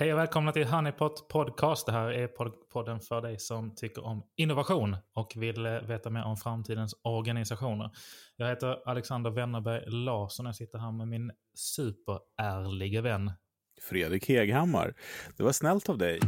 Hej 0.00 0.12
och 0.12 0.18
välkomna 0.18 0.52
till 0.52 0.66
Honeypot 0.66 1.28
Podcast. 1.28 1.86
Det 1.86 1.92
här 1.92 2.12
är 2.12 2.26
podden 2.72 3.00
för 3.00 3.22
dig 3.22 3.38
som 3.38 3.74
tycker 3.74 4.04
om 4.04 4.22
innovation 4.36 4.96
och 5.14 5.32
vill 5.36 5.66
eh, 5.66 5.72
veta 5.72 6.10
mer 6.10 6.24
om 6.24 6.36
framtidens 6.36 6.94
organisationer. 7.02 7.90
Jag 8.36 8.48
heter 8.48 8.88
Alexander 8.88 9.30
Wennerberg 9.30 9.84
Larsson 9.86 10.46
och 10.46 10.48
jag 10.48 10.56
sitter 10.56 10.78
här 10.78 10.92
med 10.92 11.08
min 11.08 11.32
superärlige 11.54 13.00
vän 13.00 13.32
Fredrik 13.82 14.28
Heghammar. 14.28 14.94
Det 15.36 15.42
var 15.42 15.52
snällt 15.52 15.88
av 15.88 15.98
dig. 15.98 16.20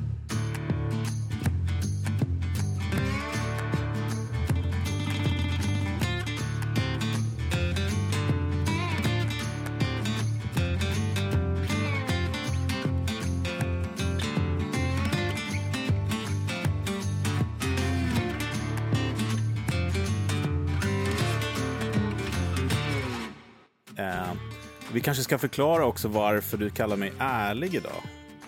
Kanske 25.03 25.23
ska 25.23 25.39
förklara 25.39 25.87
också 25.87 26.09
varför 26.09 26.57
du 26.57 26.71
kallar 26.71 26.97
mig 26.97 27.13
ärlig 27.19 27.75
idag. 27.75 28.03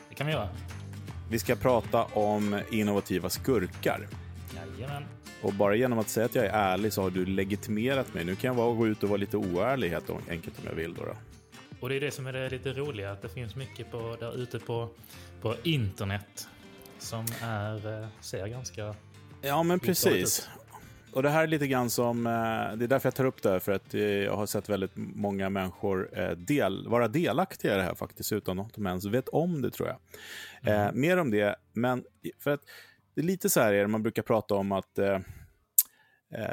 Det 0.08 0.14
kan 0.14 0.26
vi 0.26 0.32
göra. 0.32 0.48
Vi 1.30 1.38
ska 1.38 1.56
prata 1.56 2.04
om 2.04 2.60
innovativa 2.70 3.30
skurkar. 3.30 4.08
Jajamän. 4.54 5.04
Och 5.42 5.52
bara 5.52 5.74
genom 5.74 5.98
att 5.98 6.08
säga 6.08 6.26
att 6.26 6.34
jag 6.34 6.44
är 6.44 6.50
ärlig 6.50 6.92
så 6.92 7.02
har 7.02 7.10
du 7.10 7.26
legitimerat 7.26 8.14
mig. 8.14 8.24
Nu 8.24 8.36
kan 8.36 8.48
jag 8.48 8.56
bara 8.56 8.74
gå 8.74 8.86
ut 8.86 9.02
och 9.02 9.08
vara 9.08 9.16
lite 9.16 9.36
oärlig 9.36 9.90
helt 9.90 10.10
enkelt 10.28 10.58
om 10.58 10.64
jag 10.66 10.74
vill. 10.74 10.94
Då, 10.94 11.04
då. 11.04 11.16
Och 11.80 11.88
det 11.88 11.96
är 11.96 12.00
det 12.00 12.10
som 12.10 12.26
är 12.26 12.32
det 12.32 12.50
lite 12.50 12.72
roliga, 12.72 13.12
att 13.12 13.22
det 13.22 13.28
finns 13.28 13.56
mycket 13.56 13.90
på, 13.90 14.16
där 14.20 14.42
ute 14.42 14.58
på, 14.58 14.88
på 15.42 15.56
internet 15.62 16.48
som 16.98 17.26
är, 17.42 18.02
eh, 18.02 18.08
ser 18.20 18.46
ganska... 18.46 18.94
Ja, 19.42 19.62
men 19.62 19.80
precis. 19.80 20.48
Och 21.14 21.22
det 21.22 21.30
här 21.30 21.42
är 21.42 21.46
lite 21.46 21.66
grann 21.66 21.90
som, 21.90 22.26
eh, 22.26 22.32
det 22.76 22.84
är 22.84 22.88
därför 22.88 23.06
jag 23.06 23.14
tar 23.14 23.24
upp 23.24 23.42
det 23.42 23.50
här, 23.50 23.58
för 23.58 23.72
att 23.72 23.94
eh, 23.94 24.00
jag 24.02 24.36
har 24.36 24.46
sett 24.46 24.68
väldigt 24.68 24.92
många 24.96 25.50
människor 25.50 26.18
eh, 26.18 26.30
del, 26.30 26.88
vara 26.88 27.08
delaktiga 27.08 27.74
i 27.74 27.76
det 27.76 27.82
här 27.82 27.94
faktiskt, 27.94 28.32
utan 28.32 28.60
att 28.60 28.74
de 28.74 28.86
ens 28.86 29.04
vet 29.04 29.28
om 29.28 29.62
det 29.62 29.70
tror 29.70 29.88
jag. 29.88 29.98
Mm. 30.62 30.88
Eh, 30.88 30.92
mer 30.94 31.16
om 31.16 31.30
det, 31.30 31.56
men 31.72 32.04
för 32.38 32.50
att 32.50 32.60
det 33.14 33.20
är 33.20 33.24
lite 33.24 33.50
så 33.50 33.60
här 33.60 33.72
är 33.72 33.86
man 33.86 34.02
brukar 34.02 34.22
prata 34.22 34.54
om 34.54 34.72
att 34.72 34.98
eh, 34.98 35.18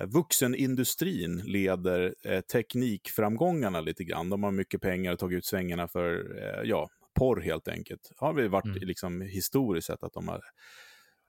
vuxenindustrin 0.05 1.41
leder 1.45 2.15
eh, 2.23 2.41
teknikframgångarna 2.41 3.81
lite 3.81 4.03
grann. 4.03 4.29
De 4.29 4.43
har 4.43 4.51
mycket 4.51 4.81
pengar 4.81 5.13
och 5.13 5.19
tagit 5.19 5.37
ut 5.37 5.45
svängarna 5.45 5.87
för, 5.87 6.37
eh, 6.43 6.69
ja, 6.69 6.89
porr 7.13 7.41
helt 7.41 7.67
enkelt. 7.67 8.11
Har 8.17 8.33
vi 8.33 8.47
varit 8.47 8.65
mm. 8.65 8.79
liksom 8.81 9.21
historiskt 9.21 9.87
sett 9.87 10.03
att 10.03 10.13
de 10.13 10.27
har 10.27 10.41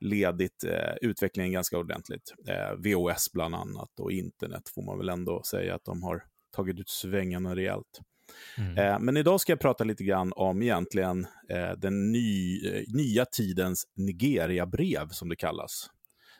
ledit 0.02 0.64
eh, 0.64 0.94
utvecklingen 1.00 1.52
ganska 1.52 1.78
ordentligt. 1.78 2.34
Eh, 2.48 2.74
VOS 2.76 3.32
bland 3.32 3.54
annat 3.54 4.00
och 4.00 4.12
internet 4.12 4.68
får 4.74 4.82
man 4.82 4.98
väl 4.98 5.08
ändå 5.08 5.42
säga 5.42 5.74
att 5.74 5.84
de 5.84 6.02
har 6.02 6.24
tagit 6.56 6.80
ut 6.80 6.88
svängarna 6.88 7.56
rejält. 7.56 8.00
Mm. 8.58 8.78
Eh, 8.78 8.98
men 9.00 9.16
idag 9.16 9.40
ska 9.40 9.52
jag 9.52 9.60
prata 9.60 9.84
lite 9.84 10.04
grann 10.04 10.32
om 10.36 10.62
egentligen 10.62 11.26
eh, 11.48 11.72
den 11.76 12.12
ny, 12.12 12.60
eh, 12.66 12.82
nya 12.94 13.24
tidens 13.24 13.84
Nigeria-brev 13.96 15.08
som 15.08 15.28
det 15.28 15.36
kallas. 15.36 15.86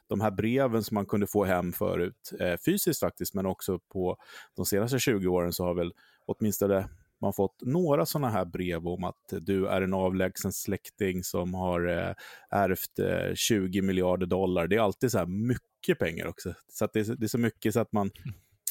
De 0.08 0.20
här 0.20 0.30
breven 0.30 0.84
som 0.84 0.94
man 0.94 1.06
kunde 1.06 1.26
få 1.26 1.44
hem 1.44 1.72
förut, 1.72 2.32
eh, 2.41 2.56
fysiskt 2.66 3.00
faktiskt, 3.00 3.34
men 3.34 3.47
också 3.47 3.78
på 3.92 4.16
de 4.56 4.66
senaste 4.66 4.98
20 4.98 5.28
åren 5.28 5.52
så 5.52 5.64
har 5.64 5.74
väl 5.74 5.92
åtminstone 6.26 6.88
man 7.23 7.33
fått 7.33 7.62
några 7.62 8.06
sådana 8.06 8.31
här 8.31 8.45
brev 8.45 8.89
om 8.89 9.05
att 9.05 9.33
du 9.41 9.67
är 9.67 9.83
en 9.83 9.95
avlägsen 9.95 10.53
släkting 10.53 11.25
som 11.25 11.55
har 11.55 11.89
eh, 11.89 12.15
ärvt 12.51 12.98
eh, 12.98 13.34
20 13.34 13.83
miljarder 13.83 14.27
dollar. 14.27 14.67
Det 14.67 14.77
är 14.77 14.81
alltid 14.81 15.11
så 15.11 15.19
här 15.19 15.27
mycket 15.27 15.98
pengar 15.98 16.27
också. 16.27 16.55
Så 16.69 16.89
det 16.93 17.00
är, 17.00 17.17
det, 17.17 17.27
är, 17.27 17.28
så 17.28 17.39
mycket 17.39 17.75
så 17.75 17.81
att 17.81 17.93
man 17.93 18.11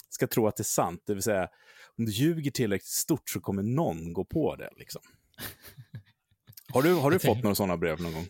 ska 0.09 0.27
tro 0.27 0.47
att 0.47 0.55
det 0.55 0.61
är 0.61 0.63
sant. 0.63 1.03
Det 1.05 1.13
vill 1.13 1.23
säga, 1.23 1.49
om 1.97 2.05
du 2.05 2.11
ljuger 2.11 2.51
tillräckligt 2.51 2.87
stort 2.87 3.29
så 3.29 3.39
kommer 3.39 3.63
någon 3.63 4.13
gå 4.13 4.25
på 4.25 4.55
det. 4.55 4.69
Liksom. 4.77 5.01
Har 6.73 6.81
du, 6.81 6.93
har 6.93 7.11
du 7.11 7.19
fått 7.19 7.43
några 7.43 7.55
sådana 7.55 7.77
brev 7.77 8.01
någon 8.01 8.13
gång? 8.13 8.27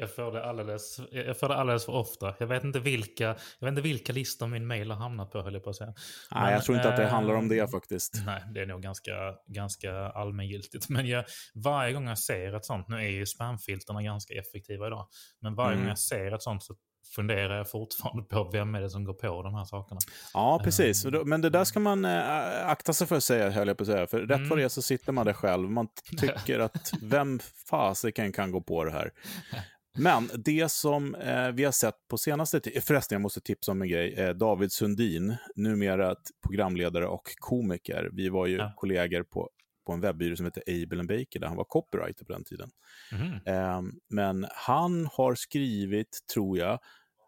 Jag 0.00 0.14
får, 0.14 0.32
det 0.32 0.44
alldeles, 0.44 1.00
jag 1.10 1.38
får 1.38 1.48
det 1.48 1.56
alldeles 1.56 1.84
för 1.84 1.92
ofta. 1.92 2.34
Jag 2.38 2.46
vet 2.46 2.64
inte 2.64 2.80
vilka, 2.80 3.24
jag 3.24 3.66
vet 3.66 3.68
inte 3.68 3.82
vilka 3.82 4.12
listor 4.12 4.46
min 4.46 4.66
mail 4.66 4.90
har 4.90 4.98
hamnat 4.98 5.30
på, 5.30 5.42
höll 5.42 5.54
jag 5.54 5.64
på 5.64 5.70
att 5.70 5.76
säga. 5.76 5.94
Men, 6.30 6.42
nej, 6.42 6.52
jag 6.52 6.64
tror 6.64 6.76
inte 6.76 6.88
äh, 6.88 6.94
att 6.94 7.00
det 7.00 7.06
handlar 7.06 7.34
om 7.34 7.48
det 7.48 7.58
eh, 7.58 7.68
faktiskt. 7.68 8.22
Nej, 8.26 8.42
det 8.54 8.60
är 8.60 8.66
nog 8.66 8.82
ganska, 8.82 9.12
ganska 9.46 9.92
allmängiltigt. 9.92 10.88
Men 10.88 11.06
jag, 11.06 11.24
varje 11.54 11.92
gång 11.92 12.08
jag 12.08 12.18
ser 12.18 12.56
ett 12.56 12.64
sånt, 12.64 12.88
nu 12.88 12.96
är 12.96 13.10
ju 13.10 13.26
spamfilterna 13.26 14.02
ganska 14.02 14.34
effektiva 14.34 14.86
idag, 14.86 15.08
men 15.40 15.54
varje 15.54 15.72
mm. 15.72 15.80
gång 15.80 15.88
jag 15.88 15.98
ser 15.98 16.34
ett 16.34 16.42
sånt 16.42 16.62
så 16.62 16.74
funderar 17.04 17.56
jag 17.56 17.70
fortfarande 17.70 18.22
på 18.22 18.50
vem 18.52 18.74
är 18.74 18.80
det 18.80 18.90
som 18.90 19.04
går 19.04 19.14
på 19.14 19.42
de 19.42 19.54
här 19.54 19.64
sakerna. 19.64 20.00
Ja, 20.34 20.60
precis. 20.64 21.06
Uh, 21.06 21.24
Men 21.24 21.40
det 21.40 21.50
där 21.50 21.64
ska 21.64 21.80
man 21.80 22.04
äh, 22.04 22.68
akta 22.68 22.92
sig 22.92 23.06
för 23.06 23.16
att 23.16 23.24
säga, 23.24 23.50
höll 23.50 23.68
jag 23.68 23.76
på 23.76 23.82
att 23.82 23.88
säga. 23.88 24.06
För 24.06 24.20
rätt 24.20 24.36
mm. 24.36 24.48
vad 24.48 24.58
det 24.58 24.64
är 24.64 24.68
så 24.68 24.82
sitter 24.82 25.12
man 25.12 25.26
där 25.26 25.32
själv. 25.32 25.70
Man 25.70 25.88
tycker 26.20 26.58
att 26.58 26.92
vem 27.02 27.38
fasiken 27.70 28.32
kan 28.32 28.50
gå 28.50 28.60
på 28.60 28.84
det 28.84 28.90
här? 28.90 29.10
Men 29.98 30.30
det 30.34 30.70
som 30.70 31.14
eh, 31.14 31.48
vi 31.48 31.64
har 31.64 31.72
sett 31.72 31.94
på 32.08 32.18
senaste 32.18 32.60
tiden, 32.60 32.82
förresten 32.82 33.16
jag 33.16 33.22
måste 33.22 33.40
tipsa 33.40 33.72
om 33.72 33.82
en 33.82 33.88
grej, 33.88 34.14
eh, 34.14 34.30
David 34.30 34.72
Sundin, 34.72 35.36
numera 35.54 36.16
programledare 36.46 37.06
och 37.06 37.34
komiker. 37.38 38.10
Vi 38.12 38.28
var 38.28 38.46
ju 38.46 38.56
ja. 38.56 38.72
kollegor 38.76 39.22
på, 39.22 39.48
på 39.84 39.92
en 39.92 40.00
webbyrå 40.00 40.36
som 40.36 40.46
heter 40.46 40.62
Able 40.66 41.02
Baker, 41.02 41.40
där 41.40 41.48
han 41.48 41.56
var 41.56 41.64
copywriter 41.64 42.24
på 42.24 42.32
den 42.32 42.44
tiden. 42.44 42.70
Mm. 43.12 44.00
Men 44.08 44.46
han 44.50 45.08
har 45.12 45.34
skrivit, 45.34 46.18
tror 46.34 46.58
jag, 46.58 46.78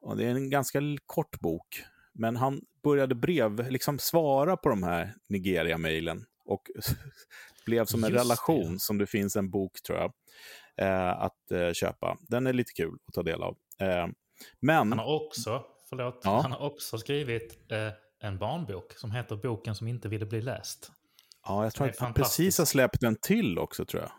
och 0.01 0.17
det 0.17 0.25
är 0.25 0.31
en 0.31 0.51
ganska 0.51 0.81
kort 1.07 1.41
bok. 1.41 1.83
Men 2.13 2.37
han 2.37 2.61
började 2.83 3.15
brev, 3.15 3.71
liksom 3.71 3.99
svara 3.99 4.57
på 4.57 4.69
de 4.69 4.83
här 4.83 5.15
Nigeria-mailen. 5.29 6.25
Och 6.45 6.63
blev 7.67 7.85
som 7.85 8.05
en 8.05 8.11
Just 8.11 8.25
relation 8.25 8.73
det. 8.73 8.79
som 8.79 8.99
det 8.99 9.07
finns 9.07 9.37
en 9.37 9.51
bok, 9.51 9.83
tror 9.83 9.99
jag, 9.99 10.13
eh, 10.77 11.23
att 11.23 11.51
eh, 11.51 11.73
köpa. 11.73 12.19
Den 12.21 12.47
är 12.47 12.53
lite 12.53 12.73
kul 12.73 12.99
att 13.07 13.15
ta 13.15 13.23
del 13.23 13.43
av. 13.43 13.57
Eh, 13.81 14.07
men... 14.61 14.77
Han 14.77 14.99
har 14.99 15.27
också, 15.27 15.65
förlåt, 15.89 16.21
ja. 16.25 16.41
han 16.43 16.53
har 16.53 16.67
också 16.67 16.99
skrivit 16.99 17.73
eh, 17.73 17.91
en 18.21 18.39
barnbok 18.39 18.93
som 18.93 19.11
heter 19.11 19.37
Boken 19.37 19.75
som 19.75 19.89
inte 19.89 20.09
ville 20.09 20.27
bli 20.27 20.43
läst. 20.43 20.93
Ja, 21.47 21.65
jag 21.65 21.75
tror 21.75 21.89
att 21.89 21.99
han 21.99 22.15
precis 22.15 22.59
har 22.59 22.65
släppt 22.65 23.03
en 23.03 23.17
till 23.17 23.59
också, 23.59 23.85
tror 23.85 24.03
jag. 24.03 24.13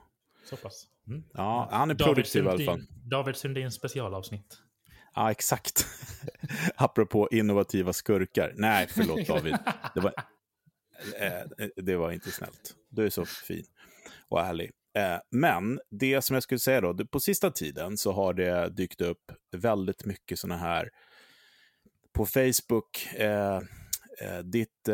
Så 0.49 0.57
pass. 0.57 0.87
Mm. 1.07 1.23
Ja, 1.33 1.67
han 1.71 1.91
är 1.91 1.95
produktiv 1.95 2.45
i 2.45 2.47
alla 2.47 2.65
fall. 2.65 2.81
David 2.89 3.35
Sundins 3.35 3.75
specialavsnitt. 3.75 4.57
Ja, 5.15 5.31
exakt. 5.31 5.87
Apropå 6.75 7.27
innovativa 7.31 7.93
skurkar. 7.93 8.53
Nej, 8.55 8.87
förlåt 8.89 9.27
David. 9.27 9.57
Det 9.93 9.99
var, 9.99 10.13
eh, 11.19 11.67
det 11.75 11.95
var 11.95 12.11
inte 12.11 12.31
snällt. 12.31 12.75
Du 12.89 13.05
är 13.05 13.09
så 13.09 13.25
fin 13.25 13.65
och 14.29 14.41
ärlig. 14.41 14.71
Eh, 14.97 15.19
men 15.31 15.79
det 15.89 16.21
som 16.21 16.33
jag 16.33 16.43
skulle 16.43 16.59
säga 16.59 16.81
då, 16.81 17.05
på 17.05 17.19
sista 17.19 17.51
tiden 17.51 17.97
så 17.97 18.11
har 18.11 18.33
det 18.33 18.69
dykt 18.69 19.01
upp 19.01 19.31
väldigt 19.51 20.05
mycket 20.05 20.39
sådana 20.39 20.57
här 20.57 20.89
på 22.13 22.25
Facebook, 22.25 23.07
eh, 23.15 23.57
eh 24.21 24.39
ditt 24.43 24.89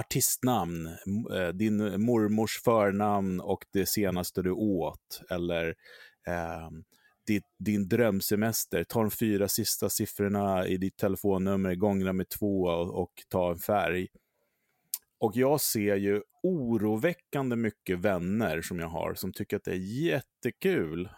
artistnamn, 0.00 0.86
eh, 1.34 1.48
din 1.48 2.02
mormors 2.02 2.60
förnamn 2.64 3.40
och 3.40 3.64
det 3.72 3.86
senaste 3.86 4.42
du 4.42 4.50
åt, 4.50 5.22
eller 5.30 5.68
eh, 6.26 6.70
ditt, 7.26 7.44
din 7.58 7.88
drömsemester, 7.88 8.84
ta 8.84 9.00
de 9.00 9.10
fyra 9.10 9.48
sista 9.48 9.90
siffrorna 9.90 10.66
i 10.66 10.76
ditt 10.76 10.96
telefonnummer, 10.96 11.74
gångna 11.74 12.12
med 12.12 12.28
två 12.28 12.62
och, 12.62 13.02
och 13.02 13.12
ta 13.28 13.50
en 13.50 13.58
färg. 13.58 14.08
Och 15.18 15.36
jag 15.36 15.60
ser 15.60 15.96
ju 15.96 16.22
oroväckande 16.42 17.56
mycket 17.56 17.98
vänner 17.98 18.62
som 18.62 18.78
jag 18.78 18.88
har 18.88 19.14
som 19.14 19.32
tycker 19.32 19.56
att 19.56 19.64
det 19.64 19.72
är 19.72 20.04
jättekul 20.04 21.08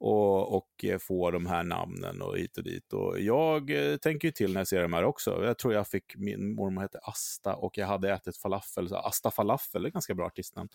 och, 0.00 0.56
och 0.56 0.84
få 1.00 1.30
de 1.30 1.46
här 1.46 1.62
namnen 1.62 2.22
och 2.22 2.38
hit 2.38 2.58
och 2.58 2.64
dit. 2.64 2.92
Och 2.92 3.20
jag 3.20 3.70
eh, 3.70 3.96
tänker 3.96 4.28
ju 4.28 4.32
till 4.32 4.52
när 4.52 4.60
jag 4.60 4.68
ser 4.68 4.82
de 4.82 4.92
här 4.92 5.04
också. 5.04 5.44
Jag 5.44 5.58
tror 5.58 5.74
jag 5.74 5.88
fick, 5.88 6.16
min 6.16 6.54
mormor 6.54 6.82
hette 6.82 6.98
Asta 6.98 7.54
och 7.54 7.78
jag 7.78 7.86
hade 7.86 8.12
ätit 8.12 8.36
falafel. 8.36 8.88
Så 8.88 8.96
Asta 8.96 9.30
Falafel 9.30 9.86
är 9.86 9.90
ganska 9.90 10.14
bra 10.14 10.26
artistnamn. 10.26 10.68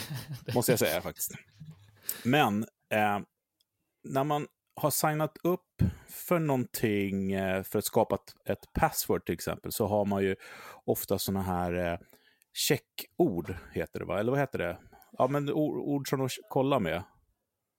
Måste 0.54 0.72
jag 0.72 0.78
säga 0.78 1.00
faktiskt. 1.00 1.32
Men 2.24 2.62
eh, 2.90 3.18
när 4.04 4.24
man 4.24 4.46
har 4.74 4.90
signat 4.90 5.36
upp 5.44 5.82
för 6.08 6.38
någonting, 6.38 7.32
eh, 7.32 7.62
för 7.62 7.78
att 7.78 7.84
skapa 7.84 8.14
ett, 8.14 8.34
ett 8.48 8.72
password 8.72 9.26
till 9.26 9.34
exempel, 9.34 9.72
så 9.72 9.86
har 9.86 10.04
man 10.04 10.22
ju 10.22 10.36
ofta 10.84 11.18
sådana 11.18 11.42
här 11.42 11.92
eh, 11.92 11.98
checkord, 12.52 13.54
heter 13.72 14.00
det 14.00 14.06
va? 14.06 14.20
Eller 14.20 14.30
vad 14.30 14.40
heter 14.40 14.58
det? 14.58 14.78
Ja, 15.12 15.26
men 15.26 15.52
ord, 15.52 15.78
ord 15.78 16.08
som 16.08 16.18
de 16.18 16.28
kollar 16.48 16.80
med. 16.80 17.02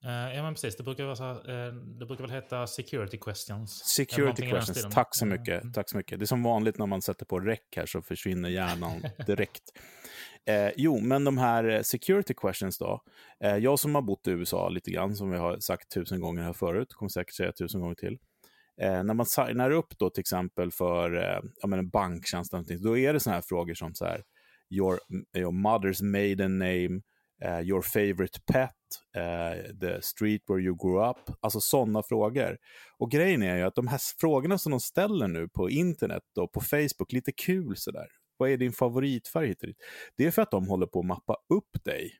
Uh, 0.06 0.36
ja, 0.36 0.44
men 0.44 0.54
precis. 0.54 0.76
Det 0.76 0.84
brukar, 0.84 1.04
vara 1.04 1.16
så 1.16 1.32
uh, 1.32 1.74
det 1.74 2.06
brukar 2.06 2.24
väl 2.24 2.32
heta 2.32 2.68
security 2.68 3.18
questions. 3.18 3.72
Security 3.86 4.50
questions. 4.50 4.88
Tack 4.94 5.16
så 5.16 5.26
mycket. 5.26 5.62
Mm. 5.62 5.74
Tack 5.74 5.90
så 5.90 5.98
mycket. 5.98 6.20
Det 6.20 6.24
är 6.24 6.28
som 6.28 6.44
vanligt 6.44 6.78
när 6.78 6.86
man 6.86 7.02
sätter 7.02 7.26
på 7.26 7.40
rec 7.40 7.60
här 7.76 7.86
så 7.86 8.02
försvinner 8.02 8.50
hjärnan 8.50 9.02
direkt. 9.28 9.64
Eh, 10.48 10.72
jo, 10.76 11.00
men 11.00 11.24
de 11.24 11.38
här 11.38 11.70
eh, 11.70 11.82
security 11.82 12.34
questions 12.34 12.78
då. 12.78 13.02
Eh, 13.44 13.58
jag 13.58 13.80
som 13.80 13.96
har 13.96 14.02
bott 14.02 14.28
i 14.28 14.32
USA 14.32 14.70
lite 14.70 14.92
grann, 14.92 15.16
som 15.16 15.32
vi 15.32 15.38
har 15.38 15.60
sagt 15.60 15.92
tusen 15.92 16.22
gånger 16.22 16.44
här 16.44 16.54
förut, 16.54 16.94
kommer 16.94 17.10
säkert 17.10 17.36
säga 17.36 17.52
tusen 17.52 17.82
gånger 17.82 17.96
till. 17.96 18.18
Eh, 18.82 19.04
när 19.04 19.14
man 19.14 19.26
signar 19.26 19.72
upp 19.72 19.98
då 19.98 20.10
till 20.10 20.22
exempel 20.22 20.72
för 20.72 21.18
eh, 21.18 21.74
en 21.74 21.90
banktjänst, 21.90 22.54
då 22.84 22.98
är 22.98 23.14
det 23.14 23.20
sådana 23.20 23.36
här 23.36 23.44
frågor 23.48 23.74
som 23.74 23.94
så 23.94 24.06
här, 24.06 24.24
your, 24.70 25.00
your 25.38 25.52
mother's 25.52 26.04
maiden 26.04 26.58
name, 26.58 27.02
uh, 27.46 27.62
your 27.62 27.82
favorite 27.82 28.40
pet, 28.54 28.70
Eh, 29.16 29.76
the 29.80 30.02
street 30.02 30.42
where 30.48 30.62
you 30.62 30.78
grew 30.82 31.10
up. 31.10 31.18
Alltså 31.40 31.60
sådana 31.60 32.04
frågor. 32.04 32.58
Och 32.98 33.12
grejen 33.12 33.44
är 33.44 33.58
ju 33.58 33.64
att 33.64 33.76
de 33.76 33.88
här 33.88 34.00
frågorna 34.20 34.58
som 34.58 34.70
de 34.70 34.80
ställer 34.80 35.28
nu 35.28 35.48
på 35.48 35.70
internet 35.70 36.24
och 36.40 36.52
på 36.52 36.62
Facebook, 36.62 37.12
lite 37.12 37.32
kul 37.32 37.78
sådär. 37.78 38.08
Vad 38.38 38.50
är 38.50 38.58
din 38.58 38.74
favoritfärg 38.74 39.48
hit 39.48 39.62
och 39.62 39.68
dit? 39.68 39.78
Det 40.18 40.26
är 40.26 40.32
för 40.32 40.42
att 40.42 40.52
de 40.52 40.68
håller 40.68 40.86
på 40.86 41.00
att 41.00 41.06
mappa 41.06 41.36
upp 41.50 41.84
dig. 41.84 42.12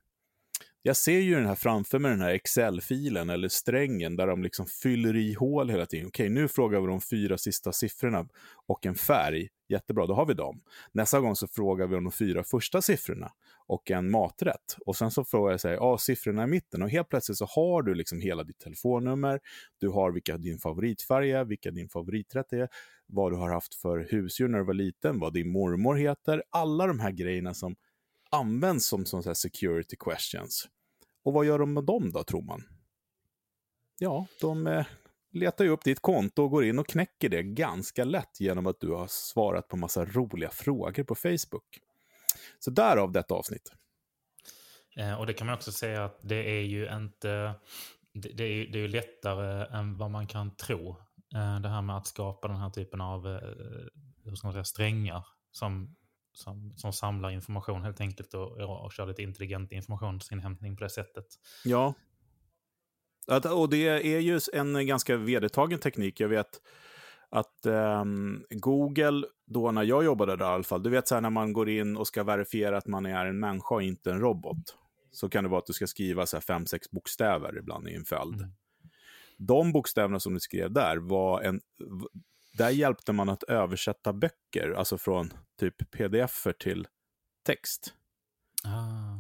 Jag 0.84 0.98
ser 0.98 1.20
ju 1.20 1.36
den 1.36 1.46
här 1.46 1.56
framför 1.56 2.00
mig, 2.00 2.12
den 2.12 2.22
här 2.22 2.34
Excel-filen 2.34 3.30
eller 3.30 3.50
strängen 3.50 4.16
där 4.16 4.28
de 4.28 4.44
liksom 4.44 4.66
fyller 4.66 5.16
i 5.16 5.34
hål 5.34 5.70
hela 5.70 5.86
tiden. 5.86 6.08
Okej, 6.08 6.30
nu 6.30 6.48
frågar 6.48 6.82
vi 6.82 6.88
de 6.88 7.02
fyra 7.02 7.38
sista 7.38 7.72
siffrorna 7.72 8.28
och 8.68 8.86
en 8.86 8.96
färg. 8.96 9.50
Jättebra, 9.72 10.08
då 10.08 10.14
har 10.14 10.26
vi 10.26 10.34
dem. 10.34 10.62
Nästa 10.92 11.20
gång 11.20 11.36
så 11.36 11.48
frågar 11.48 11.88
vi 11.88 11.96
om 11.96 12.04
de 12.04 12.12
fyra 12.12 12.44
första 12.44 12.82
siffrorna 12.82 13.32
och 13.68 13.92
en 13.92 14.12
maträtt. 14.12 14.78
Och 14.86 14.96
sen 14.96 15.12
så 15.12 15.24
frågar 15.24 15.52
jag 15.52 15.62
sig, 15.62 15.74
ja, 15.74 15.98
siffrorna 15.98 16.44
i 16.44 16.48
mitten. 16.48 16.82
Och 16.82 16.90
helt 16.90 17.10
plötsligt 17.10 17.38
så 17.38 17.46
har 17.46 17.82
du 17.82 17.96
liksom 17.96 18.22
hela 18.22 18.44
ditt 18.44 18.60
telefonnummer, 18.60 19.40
du 19.78 19.90
har 19.90 20.12
vilka 20.12 20.38
din 20.38 20.60
favoritfärg 20.60 21.32
är, 21.32 21.46
vilka 21.46 21.72
din 21.72 21.90
favoriträtt 21.90 22.54
är, 22.54 22.70
vad 23.06 23.32
du 23.32 23.36
har 23.36 23.50
haft 23.50 23.76
för 23.76 24.08
husdjur 24.12 24.48
när 24.48 24.60
du 24.60 24.66
var 24.66 24.74
liten, 24.74 25.20
vad 25.20 25.34
din 25.34 25.52
mormor 25.52 25.96
heter. 25.96 26.44
Alla 26.50 26.88
de 26.88 27.00
här 27.00 27.12
grejerna 27.12 27.54
som 27.54 27.76
används 28.30 28.86
som, 28.86 29.06
som 29.06 29.24
så 29.24 29.36
security 29.36 29.96
questions. 30.00 30.68
Och 31.24 31.34
vad 31.34 31.46
gör 31.46 31.60
de 31.60 31.74
med 31.74 31.84
dem 31.84 32.12
då, 32.12 32.24
tror 32.24 32.42
man? 32.42 32.64
Ja, 33.98 34.28
de 34.42 34.68
eh, 34.68 34.86
letar 35.32 35.66
ju 35.66 35.70
upp 35.70 35.84
ditt 35.84 36.00
konto 36.00 36.44
och 36.44 36.52
går 36.52 36.66
in 36.66 36.80
och 36.80 36.88
knäcker 36.88 37.30
det 37.30 37.44
ganska 37.44 38.04
lätt 38.04 38.40
genom 38.40 38.68
att 38.68 38.80
du 38.80 38.92
har 38.92 39.08
svarat 39.08 39.68
på 39.68 39.78
massa 39.78 40.06
roliga 40.06 40.50
frågor 40.50 41.04
på 41.04 41.16
Facebook. 41.16 41.80
Så 42.60 42.72
därav 42.72 43.12
detta 43.12 43.34
avsnitt. 43.34 43.74
Eh, 44.98 45.20
och 45.20 45.26
det 45.26 45.34
kan 45.34 45.48
man 45.48 45.56
också 45.56 45.72
säga 45.72 46.06
att 46.06 46.20
det 46.22 46.60
är 46.60 46.62
ju 46.62 46.96
inte... 46.96 47.54
Det, 48.14 48.44
är, 48.44 48.68
det 48.72 48.78
är 48.78 48.82
ju 48.82 48.88
lättare 48.88 49.78
än 49.78 49.98
vad 49.98 50.12
man 50.12 50.28
kan 50.28 50.56
tro. 50.56 50.90
Eh, 51.36 51.60
det 51.60 51.70
här 51.70 51.82
med 51.82 51.98
att 51.98 52.08
skapa 52.08 52.48
den 52.48 52.58
här 52.58 52.70
typen 52.70 53.02
av 53.02 53.28
eh, 53.28 53.42
hur 54.24 54.36
ska 54.36 54.48
man 54.48 54.54
säga, 54.54 54.64
strängar 54.64 55.26
som 55.52 55.96
som, 56.34 56.74
som 56.78 56.94
samlar 56.94 57.30
information 57.30 57.84
helt 57.84 58.02
enkelt 58.02 58.34
och, 58.34 58.52
och 58.84 58.94
kör 58.94 59.06
lite 59.06 59.24
intelligent 59.24 59.72
informationsinhämtning 59.72 60.78
på 60.78 60.84
det 60.84 60.90
sättet. 60.90 61.26
Ja. 61.64 61.94
Och 63.28 63.70
det 63.70 63.88
är 63.88 64.20
ju 64.20 64.40
en 64.54 64.88
ganska 64.88 65.18
vedertagen 65.18 65.80
teknik. 65.80 66.20
Jag 66.20 66.28
vet 66.28 66.62
att 67.30 67.66
um, 67.66 68.46
Google, 68.50 69.28
då 69.46 69.72
när 69.72 69.84
jag 69.84 70.04
jobbade 70.04 70.36
där 70.36 70.46
i 70.46 70.48
alla 70.48 70.64
fall, 70.64 70.84
du 70.84 70.90
vet 70.90 71.08
så 71.08 71.16
här 71.16 71.22
när 71.22 71.30
man 71.30 71.54
går 71.54 71.70
in 71.70 71.98
och 71.98 72.08
ska 72.08 72.24
verifiera 72.24 72.78
att 72.78 72.88
man 72.88 73.06
är 73.06 73.26
en 73.26 73.40
människa 73.40 73.76
och 73.76 73.84
inte 73.84 74.12
en 74.12 74.20
robot. 74.20 74.78
Så 75.12 75.30
kan 75.30 75.44
det 75.44 75.50
vara 75.50 75.60
att 75.60 75.66
du 75.66 75.74
ska 75.74 75.88
skriva 75.88 76.26
så 76.26 76.38
här 76.38 76.42
fem, 76.42 76.66
sex 76.66 76.92
bokstäver 76.92 77.58
ibland 77.58 77.88
i 77.88 77.96
en 77.96 78.06
följd. 78.06 78.40
Mm. 78.40 78.52
De 79.38 79.72
bokstäverna 79.72 80.20
som 80.20 80.34
du 80.34 80.40
skrev 80.40 80.72
där 80.72 80.98
var 80.98 81.42
en, 81.42 81.62
där 82.58 82.70
hjälpte 82.70 83.14
man 83.14 83.30
att 83.30 83.44
översätta 83.44 84.14
böcker, 84.14 84.72
alltså 84.78 84.98
från 84.98 85.34
typ 85.60 85.92
pdf 85.92 86.48
till 86.60 86.88
text. 87.46 87.94
Ah. 88.64 89.11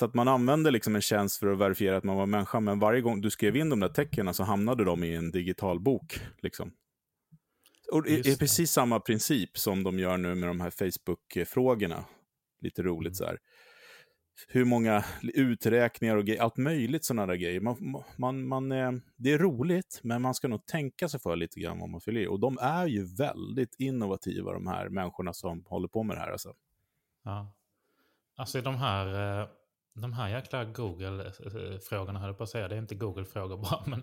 Så 0.00 0.04
att 0.06 0.14
man 0.14 0.28
använde 0.28 0.70
liksom 0.70 0.94
en 0.94 1.02
tjänst 1.02 1.38
för 1.38 1.46
att 1.46 1.58
verifiera 1.58 1.96
att 1.96 2.04
man 2.04 2.16
var 2.16 2.26
människa, 2.26 2.60
men 2.60 2.78
varje 2.78 3.00
gång 3.00 3.20
du 3.20 3.30
skrev 3.30 3.56
in 3.56 3.68
de 3.70 3.80
där 3.80 3.88
tecknen 3.88 4.34
så 4.34 4.42
hamnade 4.42 4.84
de 4.84 5.04
i 5.04 5.14
en 5.14 5.30
digital 5.30 5.80
bok. 5.80 6.20
Liksom. 6.38 6.72
Och 7.92 8.02
det 8.02 8.26
är 8.26 8.36
precis 8.36 8.72
samma 8.72 9.00
princip 9.00 9.58
som 9.58 9.82
de 9.82 9.98
gör 9.98 10.16
nu 10.16 10.34
med 10.34 10.48
de 10.48 10.60
här 10.60 10.70
Facebook-frågorna. 10.70 12.04
Lite 12.60 12.82
roligt 12.82 13.06
mm. 13.06 13.14
så 13.14 13.24
här 13.24 13.38
hur 14.48 14.64
många 14.64 15.04
uträkningar 15.22 16.16
och 16.16 16.28
allt 16.40 16.56
möjligt 16.56 17.04
sådana 17.04 17.26
där 17.26 17.34
grejer. 17.34 17.60
Man, 17.60 18.02
man, 18.16 18.48
man, 18.48 18.72
eh, 18.72 18.92
det 19.16 19.32
är 19.32 19.38
roligt, 19.38 20.00
men 20.02 20.22
man 20.22 20.34
ska 20.34 20.48
nog 20.48 20.66
tänka 20.66 21.08
sig 21.08 21.20
för 21.20 21.36
lite 21.36 21.60
grann 21.60 21.78
vad 21.78 21.88
man 21.88 22.00
fyller 22.00 22.20
i. 22.20 22.26
Och 22.26 22.40
de 22.40 22.58
är 22.58 22.86
ju 22.86 23.14
väldigt 23.16 23.74
innovativa, 23.78 24.52
de 24.52 24.66
här 24.66 24.88
människorna 24.88 25.32
som 25.32 25.64
håller 25.68 25.88
på 25.88 26.02
med 26.02 26.16
det 26.16 26.20
här. 26.20 26.30
Alltså. 26.30 26.54
Ja. 27.24 27.52
Alltså 28.36 28.60
de 28.60 28.74
här, 28.74 29.40
eh, 29.40 29.48
de 30.00 30.12
här 30.12 30.28
jäkla 30.28 30.64
Google-frågorna, 30.64 32.18
höll 32.18 32.28
jag 32.28 32.38
på 32.38 32.44
att 32.44 32.50
säga, 32.50 32.68
det 32.68 32.74
är 32.74 32.78
inte 32.78 32.94
Google-frågor 32.94 33.56
bara, 33.56 33.82
men 33.86 34.02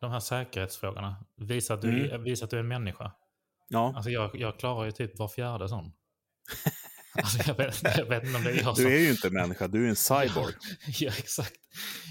de 0.00 0.10
här 0.10 0.20
säkerhetsfrågorna. 0.20 1.16
Visa 1.36 1.74
att 1.74 1.82
du, 1.82 2.08
mm. 2.08 2.24
visa 2.24 2.44
att 2.44 2.50
du 2.50 2.56
är 2.56 2.60
en 2.60 2.68
människa. 2.68 3.12
Ja. 3.68 3.92
Alltså 3.96 4.10
jag, 4.10 4.30
jag 4.34 4.58
klarar 4.58 4.84
ju 4.84 4.92
typ 4.92 5.18
var 5.18 5.28
fjärde 5.28 5.68
sån. 5.68 5.92
Alltså, 7.22 7.38
jag, 7.46 7.54
vet, 7.54 7.98
jag, 7.98 8.06
vet, 8.06 8.24
inte 8.24 8.38
om 8.38 8.44
det 8.44 8.50
är 8.50 8.62
jag 8.62 8.76
som... 8.76 8.84
Du 8.84 8.96
är 8.96 9.00
ju 9.00 9.10
inte 9.10 9.28
en 9.28 9.34
människa, 9.34 9.68
du 9.68 9.84
är 9.84 9.88
en 9.88 9.96
cyborg. 9.96 10.54
ja, 11.00 11.10
exakt. 11.18 11.60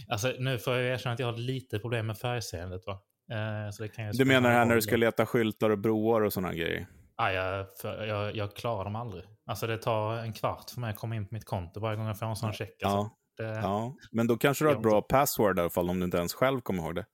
Alltså, 0.09 0.33
nu 0.39 0.59
får 0.59 0.73
jag 0.73 0.93
erkänna 0.93 1.13
att 1.13 1.19
jag 1.19 1.27
har 1.27 1.37
lite 1.37 1.79
problem 1.79 2.07
med 2.07 2.17
färgseendet. 2.17 2.81
Va? 2.87 3.01
Eh, 3.31 3.71
så 3.71 3.83
det 3.83 3.89
kan 3.89 4.11
du 4.11 4.25
menar 4.25 4.51
här 4.51 4.65
när 4.65 4.75
du 4.75 4.81
ska 4.81 4.97
leta 4.97 5.25
skyltar 5.25 5.69
och 5.69 5.79
broar 5.79 6.21
och 6.21 6.33
sådana 6.33 6.53
grejer? 6.53 6.87
Ah, 7.15 7.31
jag, 7.31 7.67
jag, 7.83 8.35
jag, 8.35 8.55
klarar 8.55 8.83
dem 8.83 8.95
aldrig. 8.95 9.23
Alltså 9.45 9.67
det 9.67 9.77
tar 9.77 10.17
en 10.17 10.33
kvart 10.33 10.69
för 10.69 10.81
mig 10.81 10.89
att 10.89 10.95
komma 10.95 11.15
in 11.15 11.27
på 11.27 11.33
mitt 11.33 11.45
konto 11.45 11.79
varje 11.79 11.97
gång 11.97 12.07
jag 12.07 12.19
får 12.19 12.25
en 12.25 12.35
sån 12.35 12.53
check. 12.53 12.83
Alltså, 12.83 12.97
ja. 12.97 13.17
Det... 13.37 13.43
ja, 13.43 13.95
men 14.11 14.27
då 14.27 14.37
kanske 14.37 14.65
du 14.65 14.69
har 14.69 14.75
ett 14.75 14.81
bra 14.81 15.01
password 15.01 15.57
i 15.57 15.61
alla 15.61 15.69
fall 15.69 15.89
om 15.89 15.99
du 15.99 16.05
inte 16.05 16.17
ens 16.17 16.33
själv 16.33 16.61
kommer 16.61 16.83
ihåg 16.83 16.95
det. 16.95 17.05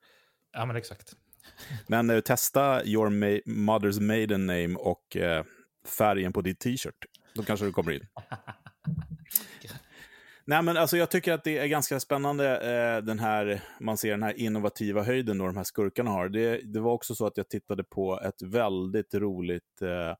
Ja, 0.54 0.66
men 0.66 0.76
exakt. 0.76 1.16
Men 1.88 2.10
uh, 2.10 2.20
testa 2.20 2.86
your 2.86 3.10
ma 3.10 3.26
mother's 3.46 4.02
maiden 4.02 4.46
name 4.46 4.76
och 4.76 5.18
uh, 5.20 5.44
färgen 5.98 6.34
på 6.34 6.42
din 6.42 6.56
t-shirt. 6.56 7.06
Då 7.36 7.44
kanske 7.44 7.66
du 7.66 7.72
kommer 7.72 7.92
in. 7.92 8.08
Nej, 10.46 10.62
men 10.62 10.78
alltså 10.78 10.98
jag 10.98 11.10
tycker 11.10 11.34
att 11.34 11.44
det 11.44 11.58
är 11.58 11.68
ganska 11.68 12.00
spännande, 12.00 12.58
eh, 12.58 13.04
den 13.04 13.20
här, 13.20 13.62
man 13.80 13.98
ser 13.98 14.12
den 14.12 14.24
här 14.24 14.40
innovativa 14.40 15.04
höjden 15.04 15.38
då 15.38 15.46
de 15.46 15.58
här 15.58 15.64
skurkarna 15.64 16.12
har. 16.12 16.30
Det, 16.30 16.62
det 16.74 16.80
var 16.80 16.92
också 16.92 17.16
så 17.16 17.26
att 17.26 17.38
jag 17.38 17.50
tittade 17.50 17.84
på 17.84 18.20
ett 18.22 18.42
väldigt 18.42 19.14
roligt 19.14 19.82
eh, 19.82 20.16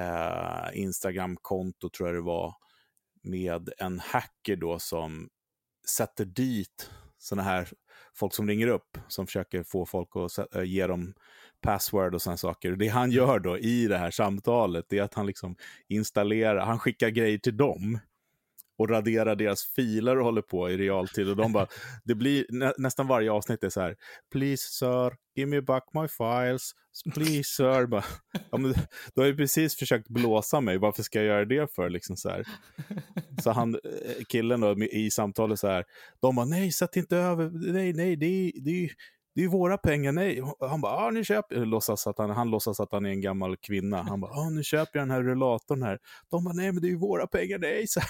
eh, 0.00 0.68
Instagram-konto, 0.72 1.90
tror 1.90 2.08
jag 2.08 2.16
det 2.16 2.22
var, 2.22 2.54
med 3.24 3.70
en 3.78 4.00
hacker 4.00 4.56
då 4.56 4.78
som 4.78 5.28
sätter 5.88 6.24
dit 6.24 6.90
sådana 7.18 7.42
här 7.42 7.68
folk 8.14 8.34
som 8.34 8.48
ringer 8.48 8.66
upp, 8.66 8.98
som 9.08 9.26
försöker 9.26 9.62
få 9.62 9.86
folk 9.86 10.08
att 10.14 10.54
eh, 10.56 10.62
ge 10.62 10.86
dem 10.86 11.14
password 11.60 12.14
och 12.14 12.22
sådana 12.22 12.36
saker. 12.36 12.72
Det 12.72 12.88
han 12.88 13.10
gör 13.10 13.38
då 13.38 13.58
i 13.58 13.86
det 13.86 13.98
här 13.98 14.10
samtalet 14.10 14.92
är 14.92 15.02
att 15.02 15.14
han 15.14 15.26
liksom 15.26 15.56
installerar, 15.88 16.66
han 16.66 16.78
skickar 16.78 17.08
grejer 17.08 17.38
till 17.38 17.56
dem 17.56 17.98
och 18.78 18.88
raderar 18.88 19.36
deras 19.36 19.64
filer 19.64 20.18
och 20.18 20.24
håller 20.24 20.42
på 20.42 20.70
i 20.70 20.76
realtid. 20.76 21.28
Och 21.28 21.36
de 21.36 21.52
bara, 21.52 21.66
det 22.04 22.14
blir 22.14 22.46
nä, 22.48 22.72
nästan 22.78 23.06
varje 23.06 23.32
avsnitt 23.32 23.64
är 23.64 23.68
så 23.68 23.80
här, 23.80 23.96
please 24.32 24.62
sir, 24.70 25.16
give 25.34 25.50
me 25.50 25.60
back 25.60 25.84
my 25.92 26.08
files, 26.08 26.72
please 27.14 27.44
sir. 27.44 27.86
Bara, 27.86 28.04
ja, 28.50 28.58
men, 28.58 28.74
du 29.14 29.20
har 29.20 29.26
ju 29.26 29.36
precis 29.36 29.76
försökt 29.76 30.08
blåsa 30.08 30.60
mig, 30.60 30.78
varför 30.78 31.02
ska 31.02 31.18
jag 31.18 31.26
göra 31.26 31.44
det 31.44 31.74
för? 31.74 31.90
Liksom 31.90 32.16
så, 32.16 32.28
här. 32.28 32.44
så 33.42 33.50
han, 33.50 33.74
eh, 33.74 34.24
killen 34.28 34.60
då, 34.60 34.84
i 34.84 35.10
samtalet 35.10 35.58
så 35.58 35.68
här, 35.68 35.84
de 36.20 36.36
bara, 36.36 36.46
nej, 36.46 36.72
sätt 36.72 36.96
inte 36.96 37.16
över, 37.16 37.50
nej, 37.72 37.92
nej, 37.92 38.16
det, 38.16 38.52
det, 38.64 38.90
det 39.34 39.44
är 39.44 39.48
våra 39.48 39.78
pengar, 39.78 40.12
nej. 40.12 40.42
Han 40.60 40.80
bara, 40.80 40.92
ah, 40.92 41.10
nu 41.10 41.24
köper 41.24 41.56
jag. 41.56 41.66
Låtsas 41.66 42.06
att 42.06 42.18
han, 42.18 42.30
han 42.30 42.50
låtsas 42.50 42.80
att 42.80 42.92
han 42.92 43.06
är 43.06 43.10
en 43.10 43.20
gammal 43.20 43.56
kvinna. 43.56 44.02
Han 44.02 44.20
bara, 44.20 44.32
ah, 44.32 44.50
nu 44.50 44.62
köper 44.62 44.98
jag 44.98 45.08
den 45.08 45.10
här 45.10 45.22
rullatorn 45.22 45.82
här. 45.82 45.98
De 46.30 46.44
bara, 46.44 46.54
nej 46.54 46.72
men 46.72 46.82
det 46.82 46.88
är 46.88 46.90
ju 46.90 46.98
våra 46.98 47.26
pengar, 47.26 47.58
nej. 47.58 47.86
Så 47.86 48.00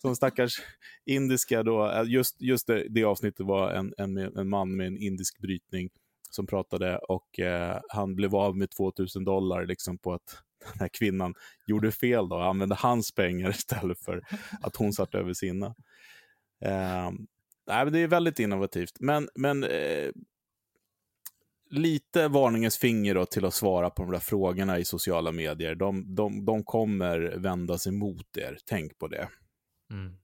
som 0.00 0.16
stackars 0.16 0.52
indiska 1.06 1.62
då, 1.62 1.90
eh, 1.90 2.04
just, 2.06 2.40
just 2.40 2.66
det, 2.66 2.86
det 2.88 3.04
avsnittet 3.04 3.46
var 3.46 3.70
en, 3.70 3.94
en, 3.98 4.16
en 4.16 4.48
man 4.48 4.76
med 4.76 4.86
en 4.86 4.98
indisk 4.98 5.38
brytning 5.38 5.90
som 6.30 6.46
pratade 6.46 6.98
och 6.98 7.40
eh, 7.40 7.80
han 7.88 8.14
blev 8.14 8.36
av 8.36 8.56
med 8.56 8.70
2000 8.70 9.24
dollar 9.24 9.66
liksom 9.66 9.98
på 9.98 10.12
att 10.12 10.42
den 10.64 10.80
här 10.80 10.88
kvinnan 10.88 11.34
gjorde 11.66 11.92
fel 11.92 12.28
då, 12.28 12.36
och 12.36 12.44
använde 12.44 12.74
hans 12.74 13.14
pengar 13.14 13.50
istället 13.58 14.00
för 14.00 14.22
att 14.60 14.76
hon 14.76 14.92
satt 14.92 15.14
över 15.14 15.32
sina. 15.32 15.66
Eh, 16.64 17.10
nej, 17.66 17.90
det 17.90 17.98
är 17.98 18.08
väldigt 18.08 18.38
innovativt, 18.38 19.00
men, 19.00 19.28
men 19.34 19.64
eh, 19.64 20.10
lite 21.72 22.28
varningens 22.28 22.78
finger 22.78 23.14
då 23.14 23.24
till 23.24 23.44
att 23.44 23.54
svara 23.54 23.90
på 23.90 24.02
de 24.02 24.12
där 24.12 24.18
frågorna 24.18 24.78
i 24.78 24.84
sociala 24.84 25.32
medier. 25.32 25.74
De, 25.74 26.14
de, 26.14 26.44
de 26.44 26.64
kommer 26.64 27.18
vändas 27.36 27.86
emot 27.86 28.36
er, 28.36 28.58
tänk 28.64 28.98
på 28.98 29.08
det. 29.08 29.28
Mm. 29.90 30.16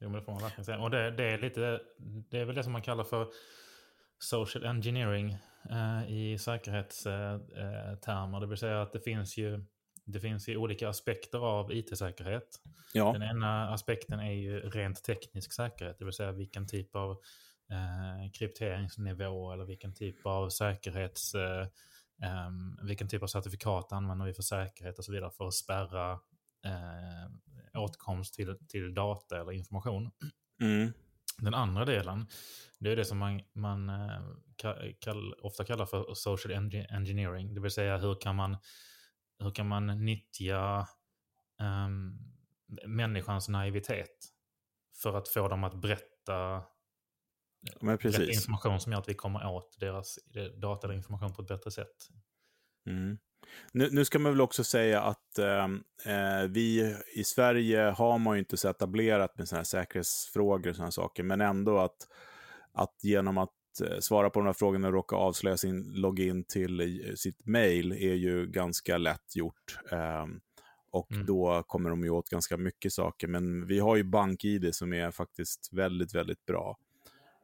Jo, 0.00 0.08
men 0.08 0.12
det 0.12 0.24
får 0.24 0.32
man 0.32 0.42
verkligen 0.42 0.64
säga. 0.64 0.78
Och 0.78 0.90
det, 0.90 1.10
det, 1.10 1.24
är 1.24 1.38
lite, 1.38 1.80
det 2.30 2.38
är 2.38 2.44
väl 2.44 2.54
det 2.54 2.62
som 2.62 2.72
man 2.72 2.82
kallar 2.82 3.04
för 3.04 3.28
social 4.18 4.66
engineering 4.66 5.36
eh, 5.70 6.12
i 6.12 6.38
säkerhetstermer. 6.38 8.36
Eh, 8.36 8.40
det 8.40 8.46
vill 8.46 8.58
säga 8.58 8.82
att 8.82 8.92
det 8.92 9.00
finns 9.00 9.36
ju 9.36 9.64
det 10.12 10.20
finns 10.20 10.48
ju 10.48 10.56
olika 10.56 10.88
aspekter 10.88 11.38
av 11.38 11.72
it-säkerhet. 11.72 12.60
Ja. 12.94 13.12
Den 13.12 13.22
ena 13.22 13.70
aspekten 13.70 14.20
är 14.20 14.32
ju 14.32 14.60
rent 14.60 15.04
teknisk 15.04 15.52
säkerhet, 15.52 15.98
det 15.98 16.04
vill 16.04 16.14
säga 16.14 16.32
vilken 16.32 16.66
typ 16.66 16.96
av 16.96 17.20
eh, 17.70 18.30
krypteringsnivå 18.32 19.52
eller 19.52 19.64
vilken 19.64 19.94
typ 19.94 20.26
av 20.26 20.48
säkerhets... 20.48 21.34
Eh, 21.34 21.66
eh, 22.22 22.50
vilken 22.82 23.08
typ 23.08 23.22
av 23.22 23.26
certifikat 23.26 23.92
använder 23.92 24.26
vi 24.26 24.34
för 24.34 24.42
säkerhet 24.42 24.98
och 24.98 25.04
så 25.04 25.12
vidare 25.12 25.30
för 25.30 25.46
att 25.46 25.54
spärra 25.54 26.12
eh, 26.64 27.80
åtkomst 27.80 28.34
till, 28.34 28.56
till 28.68 28.94
data 28.94 29.40
eller 29.40 29.52
information. 29.52 30.10
Mm. 30.60 30.92
Den 31.38 31.54
andra 31.54 31.84
delen, 31.84 32.26
det 32.78 32.92
är 32.92 32.96
det 32.96 33.04
som 33.04 33.18
man, 33.18 33.40
man 33.52 33.88
eh, 33.88 34.20
kall, 35.00 35.34
ofta 35.42 35.64
kallar 35.64 35.86
för 35.86 36.14
social 36.14 36.72
engineering. 36.90 37.54
Det 37.54 37.60
vill 37.60 37.70
säga 37.70 37.98
hur 37.98 38.20
kan 38.20 38.36
man, 38.36 38.56
hur 39.38 39.50
kan 39.50 39.68
man 39.68 40.04
nyttja 40.04 40.88
um, 41.60 42.18
människans 42.86 43.48
naivitet 43.48 44.28
för 45.02 45.18
att 45.18 45.28
få 45.28 45.48
dem 45.48 45.64
att 45.64 45.80
berätta, 45.80 46.62
berätta 47.80 48.24
information 48.24 48.80
som 48.80 48.92
gör 48.92 48.98
att 48.98 49.08
vi 49.08 49.14
kommer 49.14 49.46
åt 49.46 49.76
deras 49.80 50.18
data 50.56 50.86
eller 50.86 50.96
information 50.96 51.34
på 51.34 51.42
ett 51.42 51.48
bättre 51.48 51.70
sätt. 51.70 51.96
Mm. 52.86 53.18
Nu, 53.72 53.88
nu, 53.92 54.04
ska 54.04 54.18
man 54.18 54.32
väl 54.32 54.40
också 54.40 54.64
säga 54.64 55.02
att 55.02 55.38
ehm, 55.38 55.82
eh, 56.04 56.48
vi 56.48 56.96
i 57.14 57.24
Sverige 57.24 57.80
har 57.80 58.18
man 58.18 58.34
ju 58.34 58.38
inte 58.38 58.56
så 58.56 58.68
etablerat 58.68 59.38
med 59.38 59.48
sådana 59.48 59.60
här 59.60 59.64
säkerhetsfrågor 59.64 60.70
och 60.70 60.76
sådana 60.76 60.90
saker, 60.90 61.22
men 61.22 61.40
ändå 61.40 61.78
att, 61.78 62.08
att 62.72 62.94
genom 63.02 63.38
att 63.38 63.50
eh, 63.84 63.98
svara 64.00 64.30
på 64.30 64.40
de 64.40 64.46
här 64.46 64.52
frågorna 64.52 64.88
och 64.88 64.94
råka 64.94 65.16
avslöja 65.16 65.56
sin 65.56 65.92
login 65.94 66.44
till 66.44 66.80
eh, 66.80 67.14
sitt 67.14 67.46
mail 67.46 67.92
är 67.92 68.14
ju 68.14 68.46
ganska 68.46 68.98
lätt 68.98 69.36
gjort. 69.36 69.78
Eh, 69.90 70.26
och 70.90 71.12
mm. 71.12 71.26
då 71.26 71.62
kommer 71.66 71.90
de 71.90 72.04
ju 72.04 72.10
åt 72.10 72.28
ganska 72.28 72.56
mycket 72.56 72.92
saker. 72.92 73.28
Men 73.28 73.66
vi 73.66 73.78
har 73.78 73.96
ju 73.96 74.04
BankID 74.04 74.74
som 74.74 74.92
är 74.92 75.10
faktiskt 75.10 75.72
väldigt, 75.72 76.14
väldigt 76.14 76.46
bra. 76.46 76.78